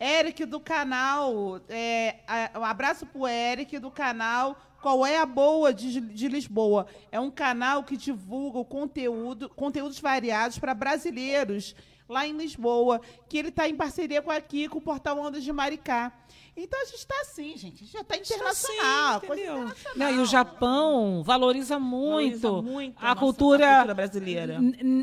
[0.00, 2.20] Eric do canal, é,
[2.56, 6.86] um abraço pro Eric do canal Qual é a Boa de, de Lisboa?
[7.10, 11.74] É um canal que divulga o conteúdo, conteúdos variados para brasileiros
[12.08, 15.52] lá em Lisboa, que ele está em parceria com aqui, com o Portal Ondas de
[15.52, 16.12] Maricá.
[16.60, 17.76] Então a gente está assim, gente.
[17.82, 19.20] A gente já está internacional.
[19.20, 19.54] coisa entendeu?
[19.62, 19.96] internacional.
[20.12, 24.58] Não, e o Japão valoriza muito, Valoriza muito a, nossa- cultura, a cultura brasileira.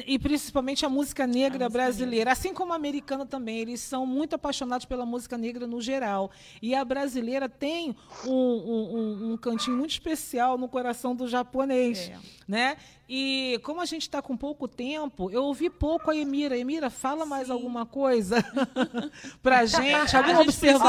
[0.06, 3.60] e principalmente a música negra A música brasileira, assim como a americana também.
[3.60, 6.30] Eles são muito apaixonados pela música negra no geral.
[6.62, 7.96] E a brasileira tem
[8.26, 12.18] um, um- um- cantinho muito especial no coração do japonês, É.
[12.48, 12.78] né?
[13.08, 16.58] E como a gente está com pouco tempo, eu ouvi pouco a Emira.
[16.58, 18.38] Emira, fala mais alguma coisa
[19.44, 20.80] para gente, alguma A gente precisa-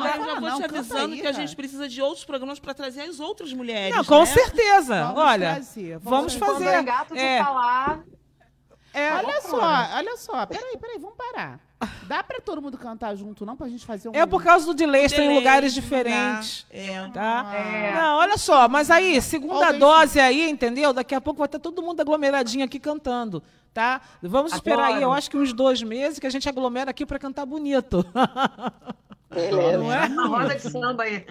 [0.00, 2.58] olha Eu já vou não, te avisando aí, que a gente precisa de outros programas
[2.58, 3.96] para trazer as outras mulheres.
[3.96, 4.26] Não, com né?
[4.26, 5.02] certeza.
[5.04, 6.74] Vamos Olha, trazer, vamos fazer.
[6.74, 8.02] eu engato de é, falar,
[8.92, 10.46] é, Olha só, olha só.
[10.46, 11.60] Peraí, peraí, vamos parar.
[12.06, 13.56] Dá pra todo mundo cantar junto, não?
[13.56, 14.12] Pra gente fazer um.
[14.14, 15.80] É por causa do delay, estão em lugares dá.
[15.80, 16.66] diferentes.
[16.70, 17.08] É.
[17.08, 17.52] Tá?
[17.54, 17.94] É.
[17.94, 20.92] Não, olha só, mas aí, segunda Talvez- dose aí, entendeu?
[20.92, 23.42] Daqui a pouco vai estar todo mundo aglomeradinho aqui cantando,
[23.72, 24.00] tá?
[24.20, 27.18] Vamos esperar aí, eu acho que uns dois meses que a gente aglomera aqui para
[27.18, 28.04] cantar bonito.
[29.30, 29.78] Beleza.
[29.78, 30.06] Não é?
[30.06, 31.24] Uma roda de samba aí.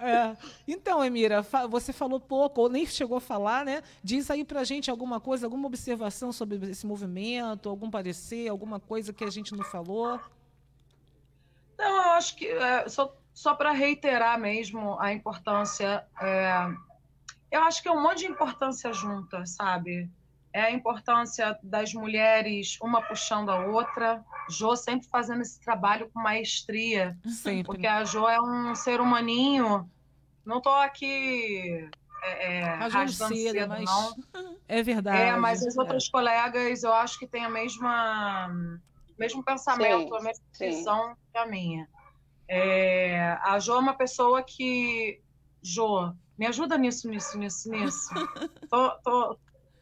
[0.00, 0.36] É.
[0.66, 3.82] Então, Emira, você falou pouco, ou nem chegou a falar, né?
[4.02, 9.12] Diz aí pra gente alguma coisa, alguma observação sobre esse movimento, algum parecer, alguma coisa
[9.12, 10.20] que a gente não falou.
[11.76, 16.68] Não, eu acho que é, só, só para reiterar mesmo a importância, é,
[17.50, 20.08] eu acho que é um monte de importância junta, sabe?
[20.52, 24.24] É a importância das mulheres, uma puxando a outra.
[24.48, 27.64] Jô sempre fazendo esse trabalho com maestria, Sempre.
[27.64, 29.90] porque a Jô é um ser humaninho.
[30.44, 31.88] Não estou aqui
[32.24, 34.16] é, é, Rasgando seda, cedo, mas não.
[34.68, 35.16] É verdade.
[35.16, 38.50] É, mas as outras colegas eu acho que têm a mesma
[39.18, 41.88] mesmo pensamento, Sim, a mesma visão que a minha.
[42.46, 45.20] É, a Jo é uma pessoa que
[45.62, 48.08] Jo, me ajuda nisso, nisso, nisso, nisso.
[48.70, 49.38] Tô, tô-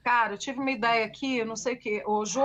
[0.06, 2.00] Cara, eu tive uma ideia aqui, eu não sei o quê.
[2.06, 2.40] Ô, Jo,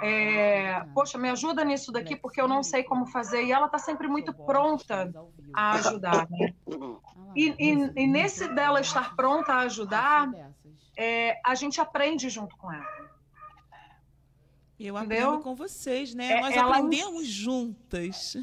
[0.00, 3.42] é, poxa, me ajuda nisso daqui porque eu não sei como fazer.
[3.44, 5.12] E ela tá sempre muito pronta
[5.52, 6.54] a ajudar, né?
[7.34, 10.30] E, e- e nesse dela estar pronta a ajudar,
[10.96, 12.86] é, a gente aprende junto com ela.
[14.78, 15.26] Eu Entendeu?
[15.30, 16.34] aprendo com vocês, né?
[16.34, 18.36] É, Nós ela- aprendemos juntas.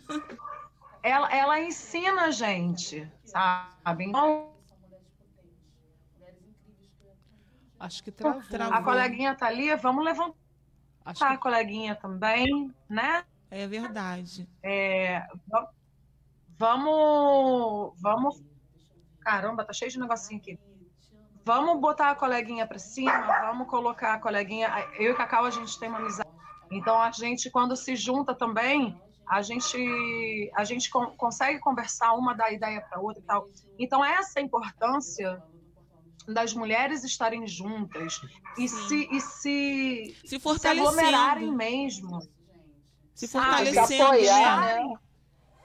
[1.01, 4.03] Ela, ela ensina a gente, sabe?
[4.03, 4.48] Então,
[7.80, 8.41] Acho que travou.
[8.43, 8.73] Travou.
[8.77, 10.36] a coleguinha tá ali, vamos levantar
[11.05, 11.38] Acho a que...
[11.38, 13.23] coleguinha também, né?
[13.49, 14.47] É verdade.
[14.61, 15.69] É, va-
[16.57, 18.43] vamos, vamos.
[19.21, 20.59] Caramba, tá cheio de negocinho aqui.
[21.45, 23.11] Vamos botar a coleguinha pra cima,
[23.41, 24.69] vamos colocar a coleguinha.
[24.99, 26.30] Eu e Cacau, a gente tem uma amizade.
[26.71, 32.36] Então, a gente, quando se junta também, a gente, a gente con- consegue conversar, uma
[32.36, 33.47] dar ideia para outra e tal.
[33.80, 35.41] Então, essa importância
[36.34, 38.19] das mulheres estarem juntas
[38.57, 38.88] e Sim.
[38.88, 42.19] se, e se, Se se aglomerarem mesmo.
[43.13, 44.03] Se fortalecendo.
[44.03, 44.84] apoiar, né?
[44.84, 44.93] né?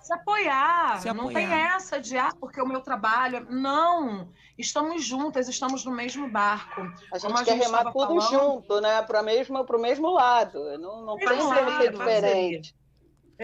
[0.03, 1.01] Se apoiar.
[1.01, 1.35] Se Não apoiar.
[1.49, 3.37] tem essa de, ah, porque o meu trabalho.
[3.37, 4.29] é-" Não.
[4.59, 6.83] Estamos juntas, estamos no mesmo barco.
[7.11, 8.31] A gente Como a quer gente remar tudo falando.
[8.31, 9.03] junto, né?
[9.03, 10.79] Para mesmo, pro mesmo lado.
[10.79, 12.75] Não, não tem Mesmo como lado, ser diferente.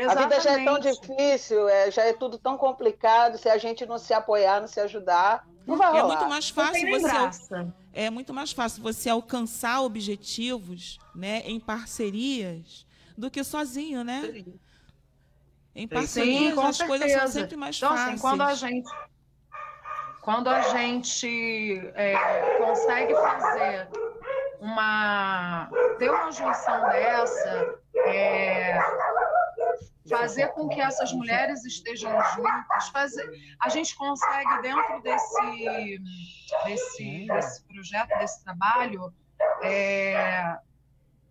[0.09, 1.01] A vida já é tão Exatamente.
[1.01, 3.39] difícil, é, já é tudo tão complicado.
[3.39, 6.17] Se a gente não se apoiar, não se ajudar, não vai É rolar.
[6.17, 7.75] muito mais fácil você graça.
[7.93, 12.87] é muito mais fácil você alcançar objetivos, né, em parcerias,
[13.17, 14.45] do que sozinho, né?
[15.75, 17.41] Em parcerias com as coisas são certeza.
[17.41, 18.09] sempre mais Então, fáceis.
[18.11, 18.91] assim, quando a gente.
[20.23, 23.89] Quando a gente é, consegue fazer
[24.61, 25.71] uma.
[25.99, 27.75] ter uma junção dessa,
[28.07, 28.79] é,
[30.11, 33.31] fazer com que essas mulheres estejam juntas, fazer,
[33.61, 35.99] a gente consegue, dentro desse,
[36.65, 39.15] desse, desse projeto, desse trabalho,
[39.63, 40.59] é,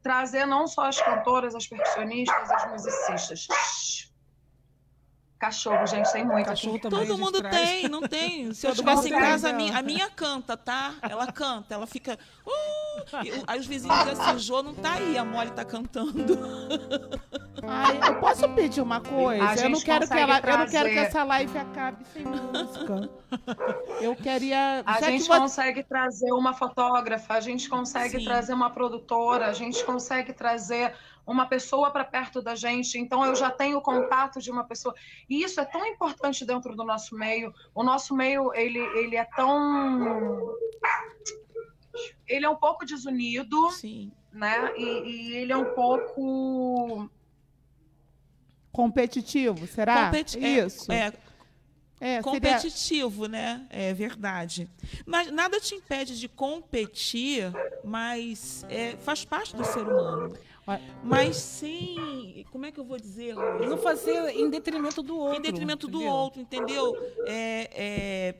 [0.01, 4.08] trazer não só as cantoras, as percussionistas, as musicistas.
[5.39, 6.47] Cachorro, gente, tem muito.
[6.47, 6.89] Cachorro aqui.
[6.89, 7.55] Todo mundo traz.
[7.57, 8.51] tem, não tem.
[8.53, 9.57] Se eu estivesse em casa, a né?
[9.57, 10.95] minha, a minha canta, tá?
[11.01, 12.19] Ela canta, ela fica.
[12.45, 16.37] "Uh!" E aí os vizinhos dizem assim: Jô não tá aí, a Molly tá cantando.
[17.65, 19.45] Ai, eu posso pedir uma coisa?
[19.49, 23.09] A Eu não quero que ela, eu não quero que essa live acabe sem música.
[24.01, 24.83] Eu queria.
[24.85, 28.25] A já que gente você- consegue trazer uma fotógrafa, a gente consegue Sim.
[28.25, 30.93] trazer uma produtora, a gente consegue trazer
[31.25, 32.97] uma pessoa para perto da gente.
[32.97, 34.93] Então eu já tenho contato de uma pessoa.
[35.29, 37.53] E isso é tão importante dentro do nosso meio.
[37.73, 40.55] O nosso meio ele, ele é tão
[42.27, 44.11] ele é um pouco desunido, Sim.
[44.31, 44.71] né?
[44.77, 47.09] E, e ele é um pouco
[48.71, 50.05] competitivo, será?
[50.05, 50.91] Competi- é- Isso.
[50.91, 51.11] é,
[52.01, 53.65] É, seria- competitivo, né?
[53.69, 54.69] É verdade.
[55.05, 57.51] Mas nada te impede de competir,
[57.83, 60.37] mas é, faz parte do ser humano.
[60.69, 62.45] Olha, Mas sem.
[62.51, 63.33] Como é que eu vou dizer?
[63.35, 65.37] Não fazer em detrimento do outro.
[65.37, 66.13] em detrimento do entendeu?
[66.13, 66.95] outro, entendeu?
[67.25, 68.35] É, é,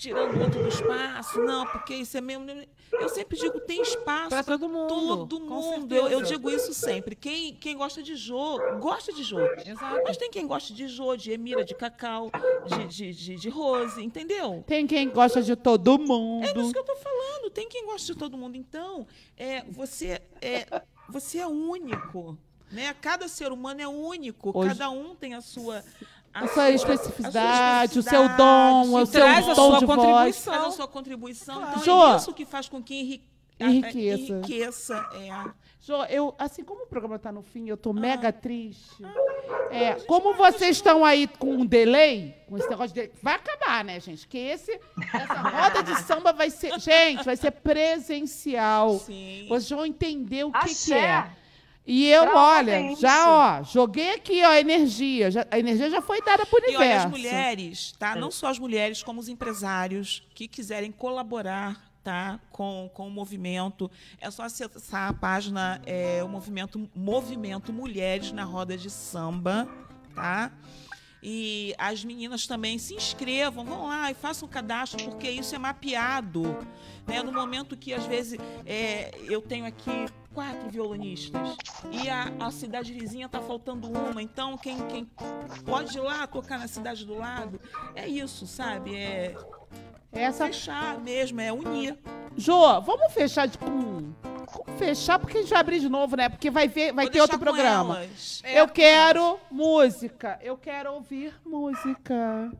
[0.00, 2.46] tirando o outro do espaço, não, porque isso é mesmo.
[2.92, 5.26] Eu sempre digo, tem espaço para todo mundo.
[5.26, 5.94] todo mundo.
[5.94, 7.14] Eu, eu digo isso sempre.
[7.14, 9.46] Quem, quem gosta de jogo, gosta de jogo.
[9.64, 10.00] Exato.
[10.04, 12.30] Mas tem quem gosta de jô, de Emira, de Cacau,
[12.66, 14.64] de, de, de, de Rose, entendeu?
[14.66, 16.52] Tem quem gosta de todo É mundo.
[16.52, 17.50] disso que eu tô falando.
[17.50, 18.56] Tem quem gosta de todo mundo.
[18.56, 22.36] Então, é, você, é, você é único.
[22.72, 22.94] Né?
[23.00, 24.56] Cada ser humano é único.
[24.56, 25.82] Hoje- Cada um tem a sua.
[26.32, 29.78] A sua especificidade, o a sua seu dom, o especificidade, seu traz a tom sua
[29.80, 29.96] de voz.
[29.98, 30.52] contribuição.
[30.54, 31.62] Faz a sua contribuição.
[31.62, 32.06] Então, Jô.
[32.12, 33.22] é isso que faz com que enri-
[33.60, 34.32] a- a- Enriqueça.
[34.32, 35.60] enriqueça, é.
[35.82, 39.02] Jô, eu, assim como o programa está no fim, eu tô mega triste.
[39.70, 43.98] É, como vocês estão aí com um delay, com esse negócio de vai acabar, né,
[43.98, 44.28] gente?
[44.28, 44.78] Que esse
[45.12, 48.98] essa roda de samba vai ser, gente, vai ser presencial.
[48.98, 49.46] Sim.
[49.48, 51.30] Vocês vão entender o que, que é.
[51.86, 55.30] E eu, Pra olha, já, ó, joguei aqui, ó, a energia.
[55.30, 57.06] Já- a energia já foi dada pro E olha, universo.
[57.06, 58.16] as mulheres, tá?
[58.16, 58.20] É.
[58.20, 62.38] Não só as mulheres, como os empresários que quiserem colaborar, tá?
[62.52, 63.90] Com, com o movimento.
[64.20, 69.66] É só acessar a página, é, o movimento, movimento Mulheres na Roda de Samba,
[70.14, 70.52] tá?
[71.22, 75.58] E as meninas também se inscrevam, vão lá e façam o cadastro, porque isso é
[75.58, 76.56] mapeado.
[77.06, 77.22] Né?
[77.22, 81.56] No momento que, às vezes, é, eu tenho aqui quatro violonistas
[81.90, 85.04] e a, a cidade vizinha está faltando uma, então quem, quem
[85.64, 87.60] pode ir lá tocar na cidade do lado,
[87.94, 88.94] é isso, sabe?
[88.96, 89.34] É
[90.12, 91.98] Essa fechar mesmo, é unir.
[92.36, 94.12] Jô, vamos fechar de com.
[94.76, 96.28] Fechar porque a gente vai abrir de novo, né?
[96.28, 97.98] Porque vai ver, vai Vou ter outro programa.
[97.98, 98.42] elas.
[98.44, 100.38] Eu quero música.
[100.42, 102.50] Eu quero ouvir música.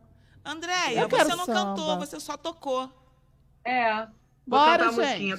[0.45, 1.61] Andréia, Eu quero você não samba.
[1.71, 2.89] cantou, você só tocou.
[3.65, 3.97] É.
[4.47, 5.37] Vou Bora, cantar a musiquinha.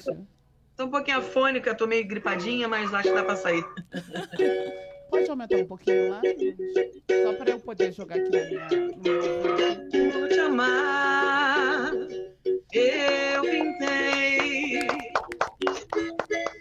[0.76, 3.64] Tô um pouquinho afônica, tô meio gripadinha, mas acho que dá pra sair.
[5.10, 6.20] Pode aumentar um pouquinho lá?
[6.24, 7.04] gente?
[7.22, 8.68] Só para eu poder jogar aqui na minha.
[10.12, 11.92] Vou te amar,
[12.72, 14.88] eu pintei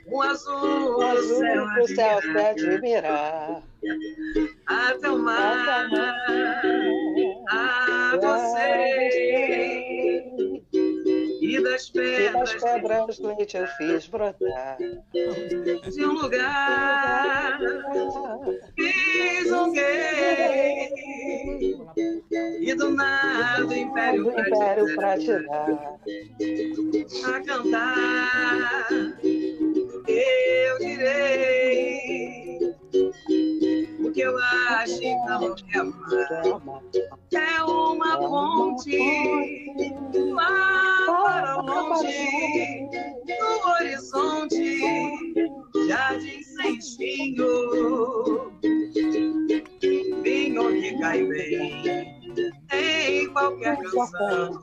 [0.08, 3.64] um azul do Azul céu do céu a se admirar, admirar.
[4.68, 5.90] até o mar
[11.52, 14.78] e das E das pedras pedras leite eu fiz brotar.
[15.92, 17.60] de um lugar
[18.76, 20.90] fiz um gay
[22.62, 26.00] e do nada o Do império império pra pra tirar.
[27.26, 28.88] a cantar,
[30.08, 32.60] eu direi
[34.14, 36.32] que eu acho então que amar
[37.34, 38.98] é uma ponte
[40.34, 42.90] lá para longe
[43.40, 44.80] no horizonte,
[45.88, 48.52] jardim sem espinho,
[50.24, 52.12] vinho que cai bem
[52.74, 54.62] em qualquer canção.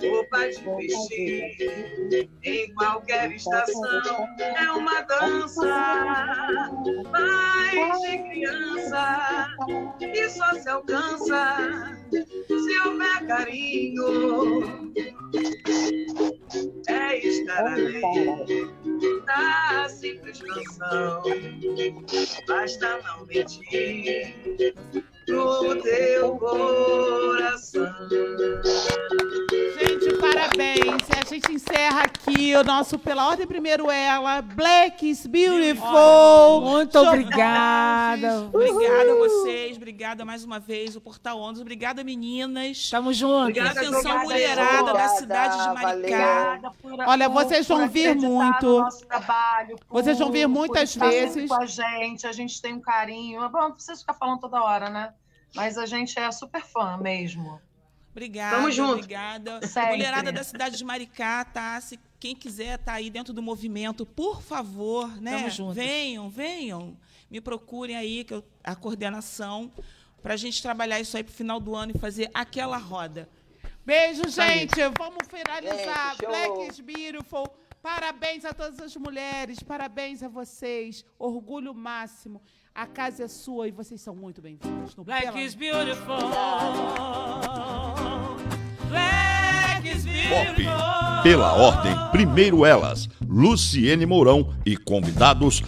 [0.00, 5.66] Roupa de vestir em qualquer estação é uma dança
[7.10, 9.48] mais de criança
[10.00, 14.92] e só se alcança se houver carinho.
[16.88, 18.46] É estar além
[19.26, 21.22] da simples canção.
[22.46, 24.34] Basta não mentir
[25.26, 27.92] pro teu coração.
[29.78, 31.02] Gente, parabéns.
[31.14, 36.62] A gente encerra aqui o nosso Pela Ordem Primeiro Ela, Black is Beautiful.
[36.62, 38.48] Muito obrigada.
[38.52, 42.88] Obrigada a vocês, obrigada mais uma vez, o Portal Ondas, obrigada meninas.
[42.90, 43.42] Tamo juntos.
[43.58, 45.92] Obrigada, Atenção obrigada, mulherada da obrigada, cidade de Maricá.
[45.94, 48.66] Obrigada por, Olha, vocês vão vir muito.
[48.66, 51.48] No nosso trabalho, por- Vocês vão vir muitas vezes.
[51.48, 53.40] Com a gente, a gente tem um carinho.
[53.50, 55.12] Bom, não precisa ficar falando toda hora, né?
[55.54, 57.60] Mas a gente é super fã mesmo.
[58.10, 58.94] Obrigada, Tamo junto.
[58.94, 59.64] obrigada.
[59.66, 59.90] Sempre.
[59.96, 61.80] Mulherada da cidade de Maricá, tá?
[61.80, 65.36] Se quem quiser tá aí dentro do movimento, por favor, né?
[65.36, 65.76] Tamo juntas.
[65.76, 66.96] Venham, venham.
[67.30, 69.70] Me procurem aí, que eu, a coordenação,
[70.22, 73.28] para a gente trabalhar isso aí pro final do ano e fazer aquela roda.
[73.84, 74.74] Beijo, gente.
[74.98, 76.10] Vamos finalizar.
[76.16, 76.26] Gente.
[76.26, 77.46] Black is Beautiful.
[77.82, 79.62] Parabéns a todas as mulheres.
[79.62, 81.04] Parabéns a vocês.
[81.18, 82.42] Orgulho máximo.
[82.74, 84.94] A casa é sua e vocês são muito bem-vindos.
[84.94, 86.16] no Black Pela- is beautiful.
[88.88, 90.54] Black is Pop.
[90.54, 91.22] beautiful.
[91.22, 95.62] Pela ordem, primeiro elas, Luciene Mourão e convidados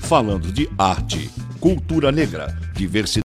[0.00, 1.30] falando de arte,
[1.60, 3.24] cultura negra, diversidade